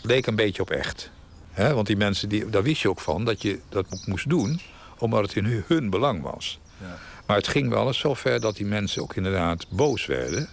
leek 0.02 0.26
een 0.26 0.36
beetje 0.36 0.62
op 0.62 0.70
echt. 0.70 1.10
Want 1.54 1.86
die 1.86 1.96
mensen, 1.96 2.28
die, 2.28 2.50
daar 2.50 2.62
wist 2.62 2.82
je 2.82 2.88
ook 2.88 3.00
van 3.00 3.24
dat 3.24 3.42
je 3.42 3.58
dat 3.68 3.86
moest 4.06 4.28
doen... 4.28 4.60
omdat 4.98 5.22
het 5.22 5.36
in 5.36 5.64
hun 5.66 5.90
belang 5.90 6.22
was. 6.22 6.58
Ja. 6.80 6.98
Maar 7.26 7.36
het 7.36 7.48
ging 7.48 7.68
wel 7.68 7.86
eens 7.86 7.98
zo 7.98 8.14
ver 8.14 8.40
dat 8.40 8.56
die 8.56 8.66
mensen 8.66 9.02
ook 9.02 9.16
inderdaad 9.16 9.66
boos 9.68 10.06
werden. 10.06 10.48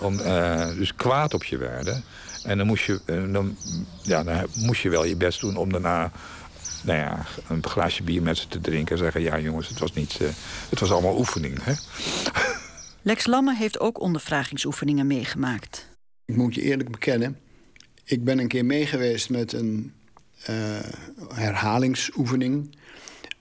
Om, 0.00 0.18
uh, 0.18 0.66
dus 0.66 0.94
kwaad 0.94 1.34
op 1.34 1.44
je 1.44 1.56
werden. 1.56 2.04
En 2.44 2.58
dan 2.58 2.66
moest, 2.66 2.84
je, 2.84 3.00
uh, 3.06 3.32
dan, 3.32 3.56
ja, 4.02 4.22
dan 4.22 4.46
moest 4.54 4.82
je 4.82 4.88
wel 4.88 5.04
je 5.04 5.16
best 5.16 5.40
doen 5.40 5.56
om 5.56 5.72
daarna 5.72 6.12
nou 6.86 6.98
ja, 6.98 7.26
een 7.48 7.66
glaasje 7.66 8.02
bier 8.02 8.22
met 8.22 8.36
ze 8.36 8.48
te 8.48 8.60
drinken 8.60 8.96
en 8.96 9.02
zeggen... 9.02 9.22
ja 9.22 9.38
jongens, 9.38 9.68
het 9.68 9.78
was, 9.78 9.92
niet, 9.92 10.18
uh, 10.22 10.28
het 10.70 10.80
was 10.80 10.92
allemaal 10.92 11.18
oefening. 11.18 11.58
Hè? 11.62 11.72
Lex 13.02 13.26
Lamme 13.26 13.54
heeft 13.54 13.80
ook 13.80 14.00
ondervragingsoefeningen 14.00 15.06
meegemaakt. 15.06 15.88
Ik 16.24 16.36
moet 16.36 16.54
je 16.54 16.62
eerlijk 16.62 16.90
bekennen, 16.90 17.38
ik 18.04 18.24
ben 18.24 18.38
een 18.38 18.48
keer 18.48 18.64
meegeweest 18.64 19.30
met 19.30 19.52
een 19.52 19.92
uh, 20.50 20.78
herhalingsoefening. 21.34 22.76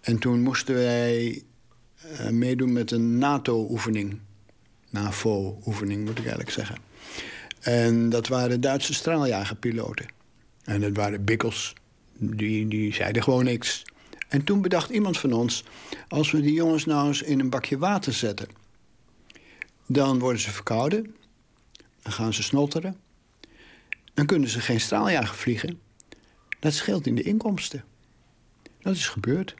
En 0.01 0.19
toen 0.19 0.41
moesten 0.41 0.75
wij 0.75 1.43
uh, 2.03 2.29
meedoen 2.29 2.73
met 2.73 2.91
een 2.91 3.17
NATO-oefening. 3.17 4.19
NAVO-oefening, 4.89 5.99
moet 5.99 6.17
ik 6.17 6.17
eigenlijk 6.17 6.51
zeggen. 6.51 6.77
En 7.59 8.09
dat 8.09 8.27
waren 8.27 8.61
Duitse 8.61 8.93
straaljagerpiloten. 8.93 10.05
En 10.63 10.81
dat 10.81 10.95
waren 10.95 11.23
bikkels 11.23 11.73
die, 12.17 12.67
die 12.67 12.93
zeiden 12.93 13.23
gewoon 13.23 13.43
niks. 13.43 13.83
En 14.27 14.43
toen 14.43 14.61
bedacht 14.61 14.89
iemand 14.89 15.17
van 15.17 15.33
ons... 15.33 15.63
als 16.07 16.31
we 16.31 16.41
die 16.41 16.53
jongens 16.53 16.85
nou 16.85 17.07
eens 17.07 17.21
in 17.21 17.39
een 17.39 17.49
bakje 17.49 17.77
water 17.77 18.13
zetten... 18.13 18.47
dan 19.85 20.19
worden 20.19 20.41
ze 20.41 20.51
verkouden. 20.51 21.15
Dan 22.01 22.13
gaan 22.13 22.33
ze 22.33 22.43
snotteren. 22.43 22.99
Dan 24.13 24.25
kunnen 24.25 24.49
ze 24.49 24.61
geen 24.61 24.81
straaljager 24.81 25.35
vliegen. 25.35 25.79
Dat 26.59 26.73
scheelt 26.73 27.07
in 27.07 27.15
de 27.15 27.23
inkomsten. 27.23 27.83
Dat 28.81 28.95
is 28.95 29.07
gebeurd. 29.07 29.55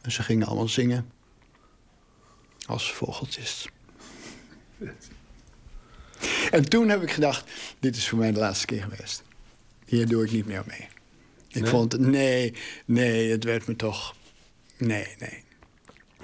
En 0.00 0.12
ze 0.12 0.22
gingen 0.22 0.46
allemaal 0.46 0.68
zingen. 0.68 1.10
Als 2.66 2.92
vogeltjes. 2.92 3.68
En 6.50 6.68
toen 6.68 6.88
heb 6.88 7.02
ik 7.02 7.10
gedacht... 7.10 7.50
dit 7.78 7.96
is 7.96 8.08
voor 8.08 8.18
mij 8.18 8.32
de 8.32 8.38
laatste 8.38 8.66
keer 8.66 8.82
geweest. 8.82 9.22
Hier 9.86 10.08
doe 10.08 10.24
ik 10.24 10.32
niet 10.32 10.46
meer 10.46 10.64
mee. 10.66 10.88
Ik 11.52 11.62
nee? 11.62 11.70
vond, 11.70 11.98
nee, 11.98 12.54
nee, 12.84 13.30
het 13.30 13.44
werd 13.44 13.66
me 13.66 13.76
toch... 13.76 14.14
Nee, 14.76 15.06
nee. 15.18 15.44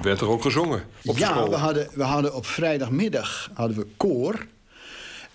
Werd 0.03 0.21
er 0.21 0.29
ook 0.29 0.43
gezongen 0.43 0.85
op 1.05 1.19
ja, 1.19 1.29
school? 1.29 1.51
we 1.51 1.57
hadden, 1.57 1.89
we 1.95 2.03
hadden 2.03 2.35
op 2.35 2.47
vrijdagmiddag 2.47 3.51
hadden 3.55 3.77
we 3.77 3.87
koor. 3.97 4.47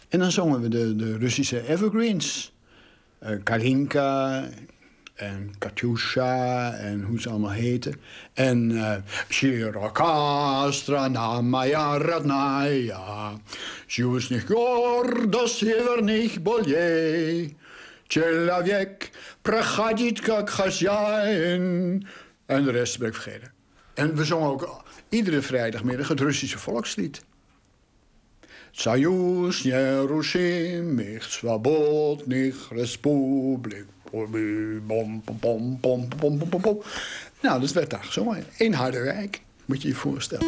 En 0.09 0.19
dan 0.19 0.31
zongen 0.31 0.61
we 0.61 0.67
de, 0.67 0.95
de 0.95 1.17
Russische 1.17 1.67
evergreens. 1.67 2.53
Uh, 3.23 3.29
Kalinka 3.43 4.43
en 5.21 5.53
Katyusha 5.57 6.73
en 6.73 7.01
hoe 7.01 7.21
ze 7.21 7.29
allemaal 7.29 7.51
heten. 7.51 7.95
En 8.33 8.77
eh, 8.77 8.95
Shirakastra 9.29 11.07
namaya 11.07 11.97
radnaya. 11.97 13.33
Sjusnich 13.87 14.45
gorda 14.47 16.01
niet 16.01 16.43
bolje. 16.43 17.49
Человек 18.10 19.10
проходит 19.42 20.20
как 20.20 20.50
хозяин. 20.50 22.06
En 22.46 22.64
de 22.64 22.70
rest 22.70 22.98
ben 22.98 23.08
ik 23.08 23.14
vergeten. 23.14 23.52
En 23.94 24.14
we 24.14 24.24
zongen 24.24 24.48
ook 24.48 24.84
iedere 25.08 25.42
vrijdagmiddag 25.42 26.08
het 26.08 26.20
Russische 26.20 26.58
volkslied. 26.58 27.24
Союз 28.70 29.64
нерушимых, 29.64 31.24
свободных 31.24 32.70
республик. 32.70 33.86
Bom, 34.10 34.30
bom, 34.86 35.22
bom, 35.22 35.22
bom, 35.40 35.80
bom, 35.80 36.08
bom, 36.18 36.38
bom, 36.38 36.60
bom. 36.60 36.82
Nou, 37.42 37.60
dat 37.60 37.72
werd 37.72 37.90
daar 37.90 38.04
gezongen. 38.04 38.44
In 38.56 38.72
Harderwijk, 38.72 39.40
moet 39.64 39.82
je 39.82 39.88
je 39.88 39.94
voorstellen. 39.94 40.46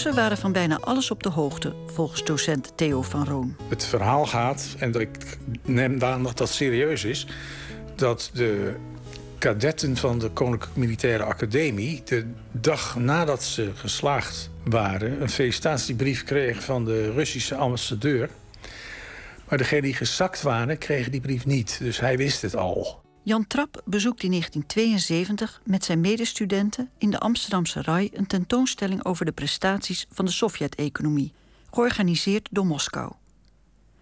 De 0.00 0.06
Russen 0.06 0.22
waren 0.24 0.38
van 0.38 0.52
bijna 0.52 0.78
alles 0.80 1.10
op 1.10 1.22
de 1.22 1.28
hoogte, 1.28 1.74
volgens 1.86 2.24
docent 2.24 2.72
Theo 2.76 3.02
van 3.02 3.24
Roon. 3.24 3.56
Het 3.68 3.84
verhaal 3.84 4.26
gaat, 4.26 4.74
en 4.78 5.00
ik 5.00 5.38
neem 5.62 6.02
aan 6.02 6.22
dat 6.22 6.38
dat 6.38 6.48
serieus 6.48 7.04
is... 7.04 7.26
dat 7.94 8.30
de 8.34 8.74
kadetten 9.38 9.96
van 9.96 10.18
de 10.18 10.30
Koninklijke 10.30 10.78
Militaire 10.78 11.22
Academie... 11.24 12.02
de 12.04 12.26
dag 12.50 12.96
nadat 12.96 13.42
ze 13.42 13.70
geslaagd 13.74 14.50
waren... 14.64 15.22
een 15.22 15.30
felicitatiebrief 15.30 16.24
kregen 16.24 16.62
van 16.62 16.84
de 16.84 17.12
Russische 17.12 17.54
ambassadeur. 17.54 18.28
Maar 19.48 19.58
degenen 19.58 19.84
die 19.84 19.94
gezakt 19.94 20.42
waren, 20.42 20.78
kregen 20.78 21.10
die 21.10 21.20
brief 21.20 21.46
niet. 21.46 21.78
Dus 21.82 22.00
hij 22.00 22.16
wist 22.16 22.42
het 22.42 22.56
al. 22.56 23.02
Jan 23.22 23.46
Trap 23.46 23.82
bezoekt 23.84 24.22
in 24.22 24.30
1972 24.30 25.60
met 25.64 25.84
zijn 25.84 26.00
medestudenten 26.00 26.90
in 26.98 27.10
de 27.10 27.18
Amsterdamse 27.18 27.82
RAI 27.82 28.10
een 28.12 28.26
tentoonstelling 28.26 29.04
over 29.04 29.24
de 29.24 29.32
prestaties 29.32 30.06
van 30.12 30.24
de 30.24 30.30
Sovjet-economie, 30.30 31.32
georganiseerd 31.70 32.48
door 32.50 32.66
Moskou. 32.66 33.12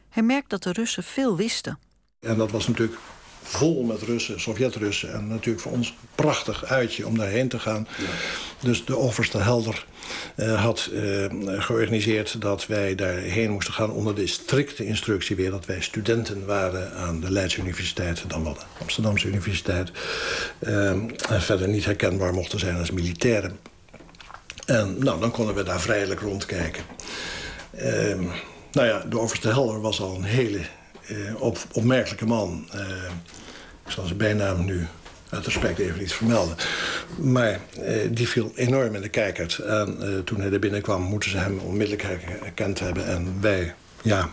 Hij 0.08 0.22
merkt 0.22 0.50
dat 0.50 0.62
de 0.62 0.72
Russen 0.72 1.02
veel 1.02 1.36
wisten. 1.36 1.78
En 2.20 2.36
dat 2.36 2.50
was 2.50 2.68
natuurlijk 2.68 2.98
vol 3.48 3.82
met 3.82 4.02
Russen, 4.02 4.40
Sovjet-Russen. 4.40 5.12
En 5.12 5.28
natuurlijk 5.28 5.60
voor 5.60 5.72
ons 5.72 5.88
een 5.88 6.08
prachtig 6.14 6.64
uitje 6.64 7.06
om 7.06 7.18
daarheen 7.18 7.48
te 7.48 7.58
gaan. 7.58 7.88
Ja. 7.98 8.04
Dus 8.60 8.84
de 8.84 8.96
overste 8.96 9.38
Helder 9.38 9.86
uh, 10.36 10.62
had 10.62 10.90
uh, 10.92 11.26
georganiseerd 11.58 12.40
dat 12.40 12.66
wij 12.66 12.94
daarheen 12.94 13.50
moesten 13.50 13.74
gaan... 13.74 13.90
onder 13.90 14.14
de 14.14 14.26
strikte 14.26 14.86
instructie 14.86 15.36
weer 15.36 15.50
dat 15.50 15.66
wij 15.66 15.80
studenten 15.80 16.46
waren 16.46 16.92
aan 16.92 17.20
de 17.20 17.30
Leidse 17.30 17.60
Universiteit... 17.60 18.24
dan 18.26 18.44
wel 18.44 18.54
de 18.54 18.60
Amsterdamse 18.80 19.28
Universiteit. 19.28 19.90
Uh, 20.60 20.90
en 20.90 21.42
verder 21.42 21.68
niet 21.68 21.84
herkenbaar 21.84 22.34
mochten 22.34 22.58
zijn 22.58 22.76
als 22.76 22.90
militairen. 22.90 23.58
En 24.66 24.96
nou, 24.98 25.20
dan 25.20 25.30
konden 25.30 25.54
we 25.54 25.62
daar 25.62 25.80
vrijelijk 25.80 26.20
rondkijken. 26.20 26.82
Ehm, 27.70 28.22
nou 28.72 28.86
ja, 28.86 29.02
de 29.08 29.18
overste 29.18 29.48
Helder 29.48 29.80
was 29.80 30.00
al 30.00 30.14
een 30.14 30.24
hele 30.24 30.60
uh, 31.10 31.40
op, 31.40 31.58
opmerkelijke 31.72 32.26
man. 32.26 32.68
Uh, 32.74 32.80
ik 33.88 33.94
zal 33.94 34.04
zijn 34.04 34.18
bijnaam 34.18 34.64
nu 34.64 34.86
uit 35.30 35.44
respect 35.44 35.78
even 35.78 35.98
niet 35.98 36.12
vermelden. 36.12 36.56
Maar 37.16 37.60
uh, 37.80 37.96
die 38.10 38.28
viel 38.28 38.52
enorm 38.54 38.94
in 38.94 39.02
de 39.02 39.08
kijkers. 39.08 39.60
En 39.60 40.22
toen 40.24 40.40
hij 40.40 40.52
er 40.52 40.58
binnenkwam, 40.58 41.02
moeten 41.02 41.30
ze 41.30 41.36
hem 41.36 41.58
onmiddellijk 41.58 42.02
herkend 42.02 42.80
hebben. 42.80 43.06
En 43.06 43.40
wij, 43.40 43.74
ja, 44.02 44.30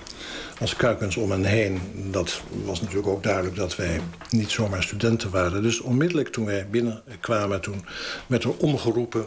als 0.59 0.75
kuikens 0.75 1.15
om 1.15 1.31
hen 1.31 1.43
heen... 1.43 1.81
dat 2.11 2.41
was 2.65 2.81
natuurlijk 2.81 3.07
ook 3.07 3.23
duidelijk 3.23 3.55
dat 3.55 3.75
wij 3.75 3.99
niet 4.29 4.51
zomaar 4.51 4.83
studenten 4.83 5.29
waren. 5.29 5.61
Dus 5.61 5.79
onmiddellijk 5.79 6.29
toen 6.29 6.45
wij 6.45 6.67
binnenkwamen, 6.69 7.61
toen 7.61 7.85
werd 8.27 8.43
er 8.43 8.57
omgeroepen... 8.57 9.25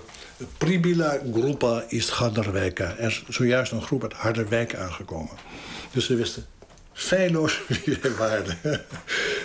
Pribila 0.58 1.18
Grupa 1.32 1.84
is 1.88 2.08
Harderwijka. 2.08 2.94
Er 2.98 3.06
is 3.06 3.24
zojuist 3.28 3.72
een 3.72 3.82
groep 3.82 4.02
uit 4.02 4.12
Harderwijk 4.12 4.74
aangekomen. 4.74 5.36
Dus 5.92 6.06
ze 6.06 6.14
wisten 6.14 6.46
feilloos 6.98 7.60
waren. 8.18 8.58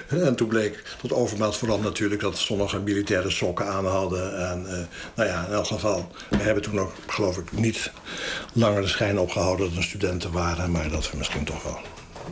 en 0.07 0.35
toen 0.35 0.47
bleek 0.47 0.83
tot 1.01 1.13
overmaat 1.13 1.57
vooral 1.57 1.79
natuurlijk 1.79 2.21
dat 2.21 2.37
sommigen 2.37 2.83
militaire 2.83 3.29
sokken 3.29 3.67
aan 3.67 3.85
hadden. 3.85 4.49
En 4.49 4.61
uh, 4.61 4.71
nou 5.15 5.29
ja, 5.29 5.45
in 5.45 5.53
elk 5.53 5.65
geval, 5.65 6.11
we 6.29 6.37
hebben 6.37 6.63
toen 6.63 6.79
ook, 6.79 6.91
geloof 7.07 7.37
ik, 7.37 7.51
niet 7.51 7.91
langer 8.53 8.81
de 8.81 8.87
schijn 8.87 9.19
opgehouden 9.19 9.65
dat 9.65 9.75
we 9.75 9.81
studenten 9.81 10.31
waren, 10.31 10.71
maar 10.71 10.89
dat 10.89 11.11
we 11.11 11.17
misschien 11.17 11.43
toch 11.43 11.63
wel, 11.63 11.79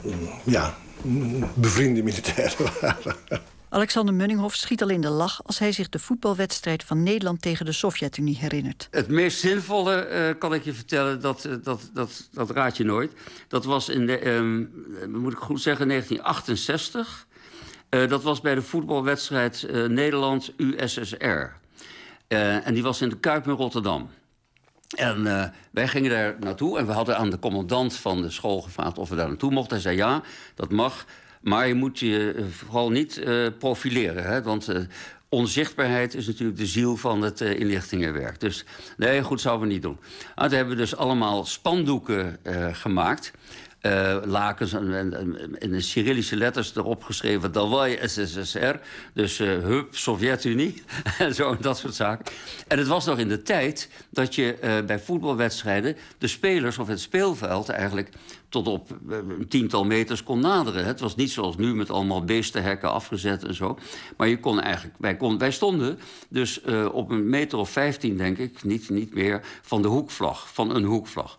mm, 0.01 0.29
ja, 0.43 0.77
bevriende 1.53 2.03
militairen 2.03 2.65
waren. 2.81 3.15
Alexander 3.73 4.13
Munninghoff 4.13 4.55
schiet 4.55 4.81
al 4.81 4.89
in 4.89 5.01
de 5.01 5.10
lach 5.10 5.41
als 5.43 5.60
hij 5.60 5.71
zich 5.71 5.89
de 5.89 5.99
voetbalwedstrijd 5.99 6.84
van 6.84 7.03
Nederland 7.03 7.41
tegen 7.41 7.65
de 7.65 7.71
Sovjet-Unie 7.71 8.38
herinnert. 8.38 8.88
Het 8.91 9.07
meest 9.07 9.39
zinvolle, 9.39 10.10
uh, 10.10 10.39
kan 10.39 10.53
ik 10.53 10.63
je 10.63 10.73
vertellen, 10.73 11.21
dat, 11.21 11.45
uh, 11.45 11.53
dat, 11.63 11.89
dat, 11.93 12.29
dat 12.31 12.49
raad 12.49 12.77
je 12.77 12.84
nooit. 12.84 13.13
Dat 13.47 13.65
was 13.65 13.89
in 13.89 14.05
de, 14.05 14.29
um, 14.29 14.86
moet 15.07 15.31
ik 15.31 15.38
goed 15.38 15.62
zeggen, 15.62 15.88
1968. 15.88 17.27
Uh, 17.89 18.10
dat 18.10 18.23
was 18.23 18.41
bij 18.41 18.55
de 18.55 18.62
voetbalwedstrijd 18.62 19.67
Nederland-USSR. 19.88 21.60
en 22.27 22.73
die 22.73 22.84
was 22.84 23.01
in 23.01 23.10
de 23.10 23.19
Kuip 23.19 23.47
in 23.47 23.53
Rotterdam. 23.53 24.10
En 24.97 25.53
wij 25.71 25.88
gingen 25.88 26.10
daar 26.10 26.36
naartoe 26.39 26.77
en 26.77 26.86
we 26.86 26.91
hadden 26.91 27.17
aan 27.17 27.29
de 27.29 27.39
commandant 27.39 27.95
van 27.95 28.21
de 28.21 28.29
school 28.29 28.62
gevraagd 28.62 28.97
of 28.97 29.10
we 29.10 29.15
daar 29.15 29.27
naartoe 29.27 29.51
mochten. 29.51 29.73
Hij 29.73 29.81
zei 29.81 29.95
ja, 29.95 30.21
dat 30.55 30.71
mag. 30.71 31.05
Maar 31.41 31.67
je 31.67 31.73
moet 31.73 31.99
je 31.99 32.34
eh, 32.38 32.43
vooral 32.49 32.91
niet 32.91 33.17
uh, 33.17 33.47
profileren. 33.60 34.23
Hè? 34.23 34.41
Want 34.41 34.69
uh, 34.69 34.80
onzichtbaarheid 35.30 36.15
is 36.15 36.27
natuurlijk 36.27 36.58
de 36.58 36.65
ziel 36.65 36.97
van 36.97 37.21
het 37.21 37.41
inlichtingenwerk. 37.41 38.39
Dus 38.39 38.65
nee, 38.97 39.23
goed, 39.23 39.41
zouden 39.41 39.67
we 39.67 39.73
niet 39.73 39.82
doen. 39.82 39.97
Nou, 40.36 40.47
toen 40.47 40.58
hebben 40.58 40.75
we 40.75 40.82
dus 40.82 40.95
allemaal 40.95 41.45
spandoeken 41.45 42.38
gemaakt 42.71 43.32
uh, 43.82 44.17
lakens 44.25 44.73
en, 44.73 45.58
in 45.60 45.82
Cyrillische 45.82 46.36
letters 46.36 46.75
erop 46.75 47.04
geschreven... 47.04 47.51
Davai 47.51 47.99
SSSR, 48.04 48.75
dus 49.13 49.39
uh, 49.39 49.47
Hup, 49.47 49.95
Sovjet-Unie 49.95 50.84
en 51.17 51.36
zo, 51.36 51.58
dat 51.58 51.77
soort 51.77 51.95
zaken. 51.95 52.25
En 52.67 52.77
het 52.77 52.88
was 52.88 53.06
nog 53.06 53.17
in 53.19 53.27
de 53.27 53.41
tijd 53.41 53.89
dat 54.10 54.36
je 54.36 54.58
uh, 54.63 54.86
bij 54.86 54.99
voetbalwedstrijden... 54.99 55.97
de 56.17 56.27
spelers 56.27 56.77
of 56.77 56.88
het 56.88 56.99
speelveld 56.99 57.69
eigenlijk 57.69 58.10
tot 58.51 58.67
op 58.67 58.89
een 59.09 59.47
tiental 59.47 59.83
meters 59.83 60.23
kon 60.23 60.39
naderen. 60.39 60.85
Het 60.85 60.99
was 60.99 61.15
niet 61.15 61.31
zoals 61.31 61.57
nu 61.57 61.75
met 61.75 61.89
allemaal 61.89 62.23
beestenhekken 62.23 62.91
afgezet 62.91 63.43
en 63.43 63.53
zo. 63.53 63.77
Maar 64.17 64.27
je 64.27 64.39
kon 64.39 64.61
eigenlijk, 64.61 64.95
wij, 64.99 65.17
kon, 65.17 65.37
wij 65.37 65.51
stonden 65.51 65.99
dus 66.29 66.61
uh, 66.65 66.93
op 66.93 67.09
een 67.09 67.29
meter 67.29 67.57
of 67.57 67.69
vijftien, 67.69 68.17
denk 68.17 68.37
ik, 68.37 68.63
niet, 68.63 68.89
niet 68.89 69.13
meer, 69.13 69.41
van 69.61 69.81
de 69.81 69.87
hoekvlag, 69.87 70.53
van 70.53 70.75
een 70.75 70.83
hoekvlag. 70.83 71.37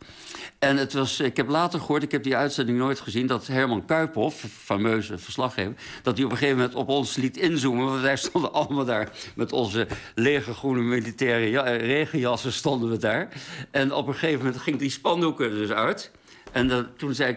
En 0.58 0.76
het 0.76 0.92
was, 0.92 1.20
ik 1.20 1.36
heb 1.36 1.48
later 1.48 1.80
gehoord, 1.80 2.02
ik 2.02 2.12
heb 2.12 2.22
die 2.22 2.36
uitzending 2.36 2.78
nooit 2.78 3.00
gezien... 3.00 3.26
dat 3.26 3.46
Herman 3.46 3.84
Kuiphoff, 3.84 4.44
fameuze 4.48 5.18
verslaggever... 5.18 5.74
dat 6.02 6.16
hij 6.16 6.24
op 6.24 6.30
een 6.30 6.36
gegeven 6.36 6.58
moment 6.58 6.76
op 6.76 6.88
ons 6.88 7.16
liet 7.16 7.36
inzoomen. 7.36 7.84
Want 7.84 8.00
wij 8.00 8.16
stonden 8.16 8.52
allemaal 8.62 8.84
daar 8.84 9.10
met 9.34 9.52
onze 9.52 9.86
lege 10.14 10.54
groene 10.54 10.82
militaire 10.82 11.50
ja, 11.50 11.62
regenjassen 11.62 12.52
stonden 12.52 12.90
we 12.90 12.96
daar. 12.96 13.28
En 13.70 13.92
op 13.92 14.06
een 14.06 14.14
gegeven 14.14 14.44
moment 14.44 14.62
ging 14.62 14.78
die 14.78 14.90
spandoeken 14.90 15.50
dus 15.50 15.70
uit... 15.70 16.10
En 16.52 16.66
uh, 16.66 16.78
toen 16.96 17.14
zei 17.14 17.36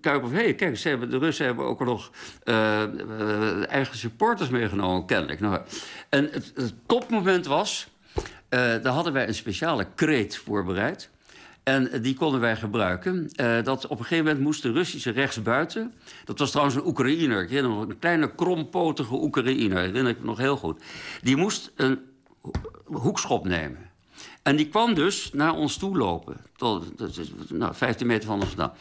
hé, 0.00 0.20
hey, 0.30 0.54
kijk, 0.54 0.76
ze 0.76 1.06
de 1.08 1.18
Russen 1.18 1.46
hebben 1.46 1.64
ook 1.64 1.84
nog 1.84 2.10
uh, 2.44 2.82
uh, 3.18 3.70
eigen 3.70 3.96
supporters 3.96 4.48
meegenomen, 4.48 5.06
kennelijk. 5.06 5.40
Nou, 5.40 5.60
en 6.08 6.28
het, 6.32 6.74
topmoment 6.86 7.46
was, 7.46 7.88
daar 8.48 8.86
hadden 8.86 9.12
wij 9.12 9.28
een 9.28 9.34
speciale 9.34 9.86
kreet 9.94 10.36
voorbereid... 10.36 11.10
En 11.62 12.02
die 12.02 12.14
konden 12.14 12.40
wij 12.40 12.56
gebruiken. 12.56 13.30
Uh, 13.36 13.62
dat 13.62 13.86
op 13.86 13.98
een 13.98 14.04
gegeven 14.04 14.24
moment 14.24 14.44
moest 14.44 14.62
de 14.62 14.72
Russische 14.72 15.10
rechtsbuiten... 15.10 15.94
dat 16.24 16.38
was 16.38 16.50
trouwens 16.50 16.76
een 16.76 16.86
Oekraïner, 16.86 17.42
ik 17.42 17.48
herinner 17.48 17.78
me, 17.78 17.80
een 17.80 17.98
kleine 17.98 18.34
krompotige 18.34 19.14
Oekraïner... 19.14 19.78
herinner 19.78 20.12
ik 20.12 20.18
me 20.18 20.24
nog 20.24 20.38
heel 20.38 20.56
goed. 20.56 20.82
Die 21.22 21.36
moest 21.36 21.72
een 21.76 21.98
hoekschop 22.84 23.44
nemen. 23.44 23.89
En 24.42 24.56
die 24.56 24.68
kwam 24.68 24.94
dus 24.94 25.30
naar 25.32 25.54
ons 25.54 25.76
toe 25.76 25.96
lopen. 25.96 26.36
Tot, 26.56 26.84
nou, 27.50 27.74
15 27.74 28.06
meter 28.06 28.28
van 28.28 28.40
ons 28.40 28.48
vandaan. 28.48 28.72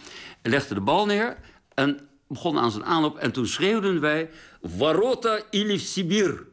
Legde 0.41 0.73
de 0.73 0.81
bal 0.81 1.05
neer 1.05 1.37
en 1.73 2.09
begon 2.27 2.57
aan 2.57 2.71
zijn 2.71 2.85
aanloop. 2.85 3.17
En 3.17 3.31
toen 3.31 3.47
schreeuwden 3.47 3.99
wij... 3.99 4.29
Varota 4.61 5.39
ili 5.49 5.79
Sibir. 5.79 6.47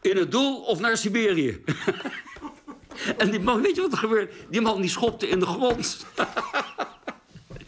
In 0.00 0.16
het 0.16 0.30
doel 0.30 0.60
of 0.60 0.80
naar 0.80 0.96
Siberië. 0.96 1.62
En 3.18 3.30
die 3.30 3.40
man, 3.40 3.60
weet 3.60 3.74
je 3.76 3.80
wat 3.80 3.92
er 3.92 3.98
gebeurde? 3.98 4.32
Die 4.50 4.60
man 4.60 4.80
die 4.80 4.90
schopte 4.90 5.28
in 5.28 5.38
de 5.38 5.46
grond. 5.46 6.06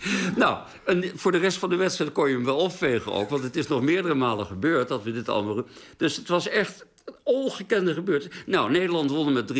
nou, 0.36 0.58
en 0.84 1.12
voor 1.14 1.32
de 1.32 1.38
rest 1.38 1.58
van 1.58 1.68
de 1.68 1.76
wedstrijd 1.76 2.12
kon 2.12 2.28
je 2.28 2.34
hem 2.34 2.44
wel 2.44 2.56
opvegen 2.56 3.12
ook. 3.12 3.30
Want 3.30 3.42
het 3.42 3.56
is 3.56 3.66
nog 3.66 3.82
meerdere 3.82 4.14
malen 4.14 4.46
gebeurd 4.46 4.88
dat 4.88 5.02
we 5.02 5.12
dit 5.12 5.28
allemaal... 5.28 5.64
Dus 5.96 6.16
het 6.16 6.28
was 6.28 6.48
echt 6.48 6.86
een 7.04 7.14
ongekende 7.22 7.94
gebeurtenis. 7.94 8.36
Nou, 8.46 8.70
Nederland 8.70 9.10
won 9.10 9.32
met 9.32 9.52
3-1. 9.52 9.54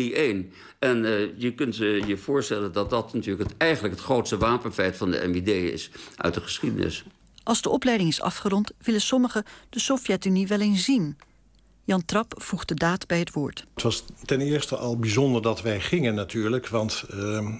En 0.79 1.03
uh, 1.03 1.39
je 1.39 1.53
kunt 1.55 1.79
uh, 1.79 2.07
je 2.07 2.17
voorstellen 2.17 2.71
dat 2.71 2.89
dat 2.89 3.13
natuurlijk 3.13 3.49
het, 3.49 3.57
eigenlijk 3.57 3.93
het 3.93 4.03
grootste 4.03 4.37
wapenfeit 4.37 4.97
van 4.97 5.11
de 5.11 5.27
MID 5.27 5.47
is 5.47 5.89
uit 6.15 6.33
de 6.33 6.41
geschiedenis. 6.41 7.03
Als 7.43 7.61
de 7.61 7.69
opleiding 7.69 8.09
is 8.09 8.21
afgerond, 8.21 8.71
willen 8.81 9.01
sommigen 9.01 9.43
de 9.69 9.79
Sovjet-Unie 9.79 10.47
wel 10.47 10.59
eens 10.59 10.83
zien. 10.83 11.17
Jan 11.83 12.05
Trap 12.05 12.33
voegt 12.37 12.67
de 12.67 12.73
daad 12.73 13.07
bij 13.07 13.19
het 13.19 13.33
woord. 13.33 13.65
Het 13.73 13.83
was 13.83 14.03
ten 14.25 14.41
eerste 14.41 14.75
al 14.75 14.97
bijzonder 14.97 15.41
dat 15.41 15.61
wij 15.61 15.79
gingen 15.79 16.15
natuurlijk. 16.15 16.67
Want 16.67 17.03
uh, 17.13 17.53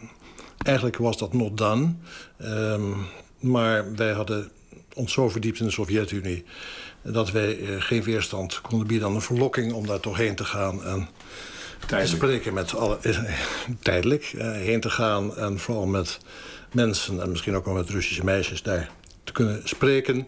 eigenlijk 0.64 0.98
was 0.98 1.18
dat 1.18 1.34
not 1.34 1.58
done. 1.58 1.94
Uh, 2.42 2.76
maar 3.40 3.96
wij 3.96 4.12
hadden 4.12 4.52
ons 4.94 5.14
zo 5.14 5.30
verdiept 5.30 5.60
in 5.60 5.66
de 5.66 5.72
Sovjet-Unie... 5.72 6.46
dat 7.02 7.32
wij 7.32 7.58
uh, 7.58 7.82
geen 7.82 8.04
weerstand 8.04 8.62
konden 8.62 8.88
bieden 8.88 9.08
aan 9.08 9.14
de 9.14 9.22
verlokking... 9.22 9.74
om 9.74 9.88
daar 9.88 10.00
toch 10.00 10.18
heen 10.18 10.36
te 10.36 10.46
gaan 10.46 10.84
en 10.84 11.08
tijdelijk. 11.80 12.10
te 12.10 12.16
spreken 12.16 12.54
met 12.54 12.76
alle... 12.76 12.98
Eh, 13.02 13.34
tijdelijk 13.80 14.34
uh, 14.36 14.52
heen 14.52 14.80
te 14.80 14.90
gaan 14.90 15.38
en 15.38 15.60
vooral 15.60 15.86
met 15.86 16.20
mensen... 16.74 17.22
en 17.22 17.30
misschien 17.30 17.56
ook 17.56 17.66
wel 17.66 17.74
met 17.74 17.90
Russische 17.90 18.24
meisjes 18.24 18.64
daar 18.64 18.90
te 19.24 19.32
kunnen 19.32 19.62
spreken... 19.64 20.28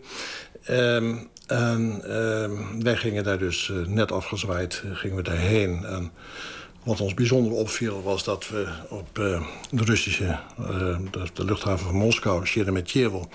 Um, 0.69 1.29
en 1.51 2.01
uh, 2.05 2.81
wij 2.83 2.95
gingen 2.95 3.23
daar 3.23 3.37
dus 3.37 3.67
uh, 3.67 3.87
net 3.87 4.11
afgezwaaid, 4.11 4.83
uh, 4.85 4.95
gingen 4.95 5.15
we 5.15 5.23
daarheen. 5.23 5.85
En 5.85 6.11
wat 6.83 7.01
ons 7.01 7.13
bijzonder 7.13 7.51
opviel 7.51 8.03
was 8.03 8.23
dat 8.23 8.49
we 8.49 8.67
op 8.89 9.19
eh, 9.19 9.43
de 9.71 9.83
Russische, 9.83 10.39
eh, 10.57 10.97
de, 11.33 11.45
luchthaven 11.45 11.85
van 11.85 11.95
Moskou, 11.95 12.45
Sheremetyevo... 12.45 13.29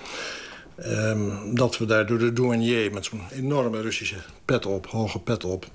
Ehm, 0.77 1.55
dat 1.55 1.77
we 1.77 1.85
daar 1.85 2.05
door 2.05 2.17
de 2.17 2.33
douanier 2.33 2.93
met 2.93 3.05
zo'n 3.05 3.21
enorme 3.31 3.81
Russische 3.81 4.15
pet 4.45 4.65
op, 4.65 4.87
hoge 4.87 5.19
pet 5.19 5.43
op... 5.43 5.65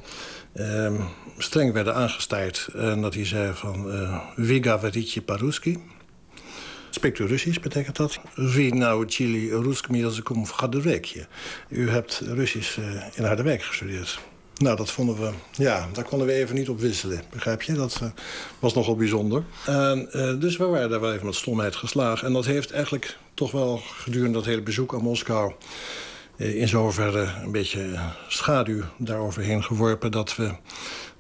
Ehm, 0.52 1.00
streng 1.38 1.72
werden 1.72 1.94
aangestaard. 1.94 2.68
En 2.74 3.00
dat 3.00 3.14
hij 3.14 3.26
zei 3.26 3.52
van... 3.54 3.92
Eh, 3.92 4.20
Viga 4.36 4.78
veritje 4.78 5.22
paruski. 5.22 5.78
Spreekt 6.90 7.18
u 7.18 7.26
Russisch, 7.26 7.60
betekent 7.60 7.96
dat? 7.96 8.20
Wie 8.34 8.74
nou 8.74 9.04
Chili 9.08 9.50
Ruskmi 9.50 10.04
als 10.04 10.18
ik 10.18 10.30
U 11.68 11.90
hebt 11.90 12.22
Russisch 12.24 12.78
in 13.14 13.24
Harderwijk 13.24 13.62
gestudeerd. 13.62 14.20
Nou, 14.56 14.76
dat 14.76 14.90
vonden 14.90 15.20
we... 15.20 15.30
Ja, 15.50 15.88
daar 15.92 16.04
konden 16.04 16.26
we 16.26 16.32
even 16.32 16.54
niet 16.54 16.68
op 16.68 16.80
wisselen, 16.80 17.22
begrijp 17.30 17.62
je? 17.62 17.72
Dat 17.72 18.00
uh, 18.02 18.08
was 18.58 18.74
nogal 18.74 18.96
bijzonder. 18.96 19.44
En, 19.66 20.08
uh, 20.12 20.40
dus 20.40 20.56
we 20.56 20.64
waren 20.64 20.90
daar 20.90 21.00
wel 21.00 21.12
even 21.12 21.26
met 21.26 21.34
stomheid 21.34 21.76
geslagen. 21.76 22.26
En 22.26 22.32
dat 22.32 22.44
heeft 22.44 22.70
eigenlijk 22.70 23.18
toch 23.34 23.50
wel 23.50 23.80
gedurende 23.84 24.32
dat 24.32 24.44
hele 24.44 24.62
bezoek 24.62 24.94
aan 24.94 25.02
Moskou... 25.02 25.52
in 26.36 26.68
zoverre 26.68 27.28
een 27.42 27.52
beetje 27.52 27.98
schaduw 28.28 28.82
daaroverheen 28.98 29.64
geworpen... 29.64 30.10
dat 30.10 30.36
we 30.36 30.50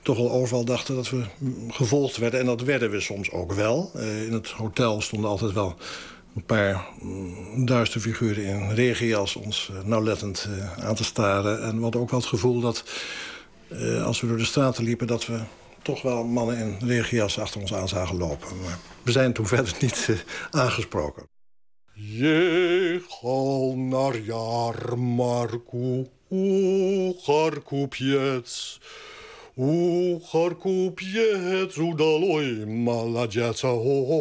toch 0.02 0.16
wel 0.16 0.30
overal 0.30 0.64
dachten 0.64 0.94
dat 0.94 1.10
we 1.10 1.24
gevolgd 1.68 2.16
werden. 2.16 2.40
En 2.40 2.46
dat 2.46 2.62
werden 2.62 2.90
we 2.90 3.00
soms 3.00 3.30
ook 3.30 3.52
wel. 3.52 3.90
In 4.26 4.32
het 4.32 4.48
hotel 4.48 5.00
stonden 5.00 5.30
altijd 5.30 5.52
wel 5.52 5.76
een 6.34 6.44
paar 6.44 6.88
mm, 7.00 7.66
duistere 7.66 8.00
figuren 8.00 8.44
in 8.44 8.70
regenjas... 8.70 9.36
ons 9.36 9.70
uh, 9.72 9.82
nauwlettend 9.82 10.48
uh, 10.48 10.78
aan 10.78 10.94
te 10.94 11.04
staren. 11.04 11.62
En 11.62 11.76
we 11.76 11.82
hadden 11.82 12.00
ook 12.00 12.10
wel 12.10 12.20
het 12.20 12.28
gevoel 12.28 12.60
dat 12.60 12.84
als 14.04 14.20
we 14.20 14.26
door 14.26 14.36
de 14.36 14.44
straten 14.44 14.84
liepen... 14.84 15.06
dat 15.06 15.26
we 15.26 15.40
toch 15.82 16.02
wel 16.02 16.24
mannen 16.24 16.58
in 16.58 16.88
regenjas 16.88 17.38
achter 17.38 17.60
ons 17.60 17.74
aan 17.74 17.88
zagen 17.88 18.16
lopen. 18.16 18.60
Maar 18.62 18.78
we 19.02 19.12
zijn 19.12 19.32
toen 19.32 19.46
verder 19.56 19.74
niet 19.80 20.24
aangesproken. 20.50 21.30
Jechal 21.94 23.74
naar 23.76 24.20
Uchar 29.54 30.54
kupieczu 30.56 31.94
doloj, 31.94 32.66
mala 32.66 33.26
zo 33.54 33.76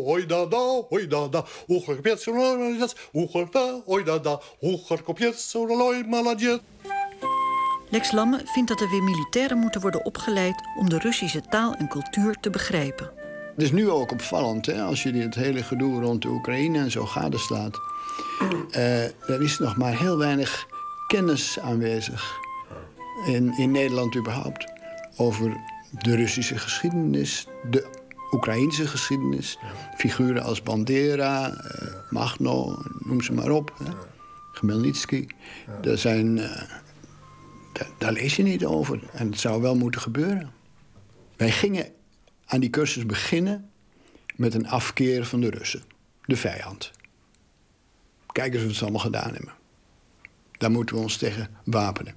oj 0.05 0.25
da 0.27 0.45
da, 0.45 0.83
oj 0.89 1.07
da 1.07 1.27
da, 1.27 1.43
uchar 1.67 2.01
da, 3.51 3.81
oj 3.85 4.03
da 4.03 4.17
da, 4.19 4.39
mala. 6.07 6.35
Lex 7.89 8.11
Lamme 8.11 8.41
vindt 8.45 8.69
dat 8.69 8.81
er 8.81 8.89
weer 8.89 9.03
militairen 9.03 9.57
moeten 9.57 9.81
worden 9.81 10.05
opgeleid 10.05 10.55
om 10.79 10.89
de 10.89 10.97
Russische 10.97 11.41
taal 11.41 11.75
en 11.75 11.87
cultuur 11.87 12.35
te 12.41 12.49
begrijpen. 12.49 13.11
Het 13.55 13.63
is 13.63 13.71
nu 13.71 13.89
ook 13.89 14.11
opvallend 14.11 14.65
hè, 14.65 14.81
als 14.81 15.03
je 15.03 15.13
het 15.13 15.35
hele 15.35 15.63
gedoe 15.63 16.01
rond 16.01 16.21
de 16.21 16.27
Oekraïne 16.27 16.77
en 16.77 16.91
zo 16.91 17.05
gadeslaat. 17.05 17.79
Uh, 18.71 19.03
er 19.03 19.41
is 19.41 19.59
nog 19.59 19.77
maar 19.77 19.99
heel 19.99 20.17
weinig 20.17 20.67
kennis 21.07 21.59
aanwezig 21.59 22.39
in, 23.27 23.53
in 23.57 23.71
Nederland 23.71 24.15
überhaupt 24.15 24.80
over 25.15 25.57
de 26.01 26.15
Russische 26.15 26.57
geschiedenis, 26.57 27.47
de 27.69 27.99
Oekraïnse 28.31 28.87
geschiedenis. 28.87 29.57
Figuren 29.95 30.43
als 30.43 30.63
Bandera, 30.63 31.49
uh, 31.49 31.87
Magno, 32.09 32.81
noem 32.99 33.21
ze 33.21 33.33
maar 33.33 33.49
op. 33.49 33.75
Hè. 33.83 33.91
Khmelnytsky. 34.53 35.27
Er 35.83 35.97
zijn 35.97 36.37
uh, 36.37 36.61
daar, 37.71 37.87
daar 37.97 38.11
lees 38.11 38.35
je 38.35 38.43
niet 38.43 38.65
over. 38.65 38.99
En 39.13 39.29
het 39.29 39.39
zou 39.39 39.61
wel 39.61 39.75
moeten 39.75 40.01
gebeuren. 40.01 40.51
Wij 41.35 41.51
gingen 41.51 41.91
aan 42.45 42.59
die 42.59 42.69
cursus 42.69 43.05
beginnen 43.05 43.69
met 44.35 44.53
een 44.53 44.67
afkeer 44.67 45.25
van 45.25 45.41
de 45.41 45.49
Russen. 45.49 45.83
De 46.25 46.35
vijand. 46.35 46.91
Kijk 48.31 48.53
eens 48.53 48.65
wat 48.65 48.73
ze 48.73 48.81
allemaal 48.81 49.01
gedaan 49.01 49.33
hebben. 49.33 49.53
Daar 50.57 50.71
moeten 50.71 50.95
we 50.95 51.01
ons 51.01 51.17
tegen 51.17 51.49
wapenen. 51.63 52.15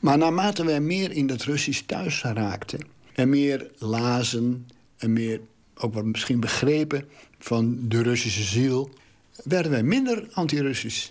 Maar 0.00 0.18
naarmate 0.18 0.64
wij 0.64 0.80
meer 0.80 1.12
in 1.12 1.26
dat 1.26 1.42
Russisch 1.42 1.82
thuis 1.86 2.22
raakten... 2.22 2.80
en 3.14 3.28
meer 3.28 3.70
lazen 3.78 4.66
en 4.96 5.12
meer 5.12 5.40
ook 5.74 5.94
wat 5.94 6.04
misschien 6.04 6.40
begrepen 6.40 7.08
van 7.38 7.78
de 7.80 8.02
Russische 8.02 8.42
ziel... 8.42 8.90
werden 9.44 9.70
wij 9.70 9.82
minder 9.82 10.28
anti-Russisch. 10.32 11.08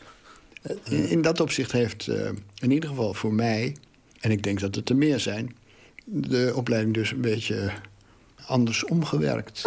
In, 0.83 1.09
in, 1.09 1.21
dat 1.21 1.39
opzicht 1.39 1.71
heeft 1.71 2.07
uh, 2.07 2.29
in 2.59 2.71
ieder 2.71 2.89
geval 2.89 3.13
voor 3.13 3.33
mij... 3.33 3.75
en 4.19 4.31
ik 4.31 4.43
denk 4.43 4.59
dat 4.59 4.75
het 4.75 4.89
er 4.89 4.95
meer 4.95 5.19
zijn... 5.19 5.55
de 6.05 6.51
opleiding 6.55 6.93
dus 6.93 7.11
een 7.11 7.21
beetje 7.21 7.71
anders 8.45 8.85
omgewerkt. 8.85 9.65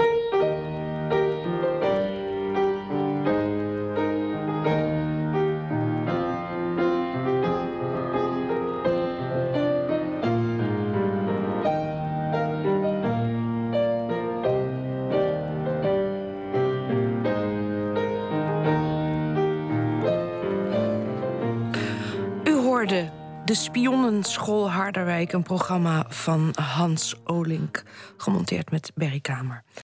Een 25.21 25.43
programma 25.43 26.07
van 26.09 26.55
Hans 26.55 27.15
Olink, 27.25 27.83
gemonteerd 28.17 28.71
met 28.71 28.93
Berry 28.95 29.21
Kamer. 29.21 29.63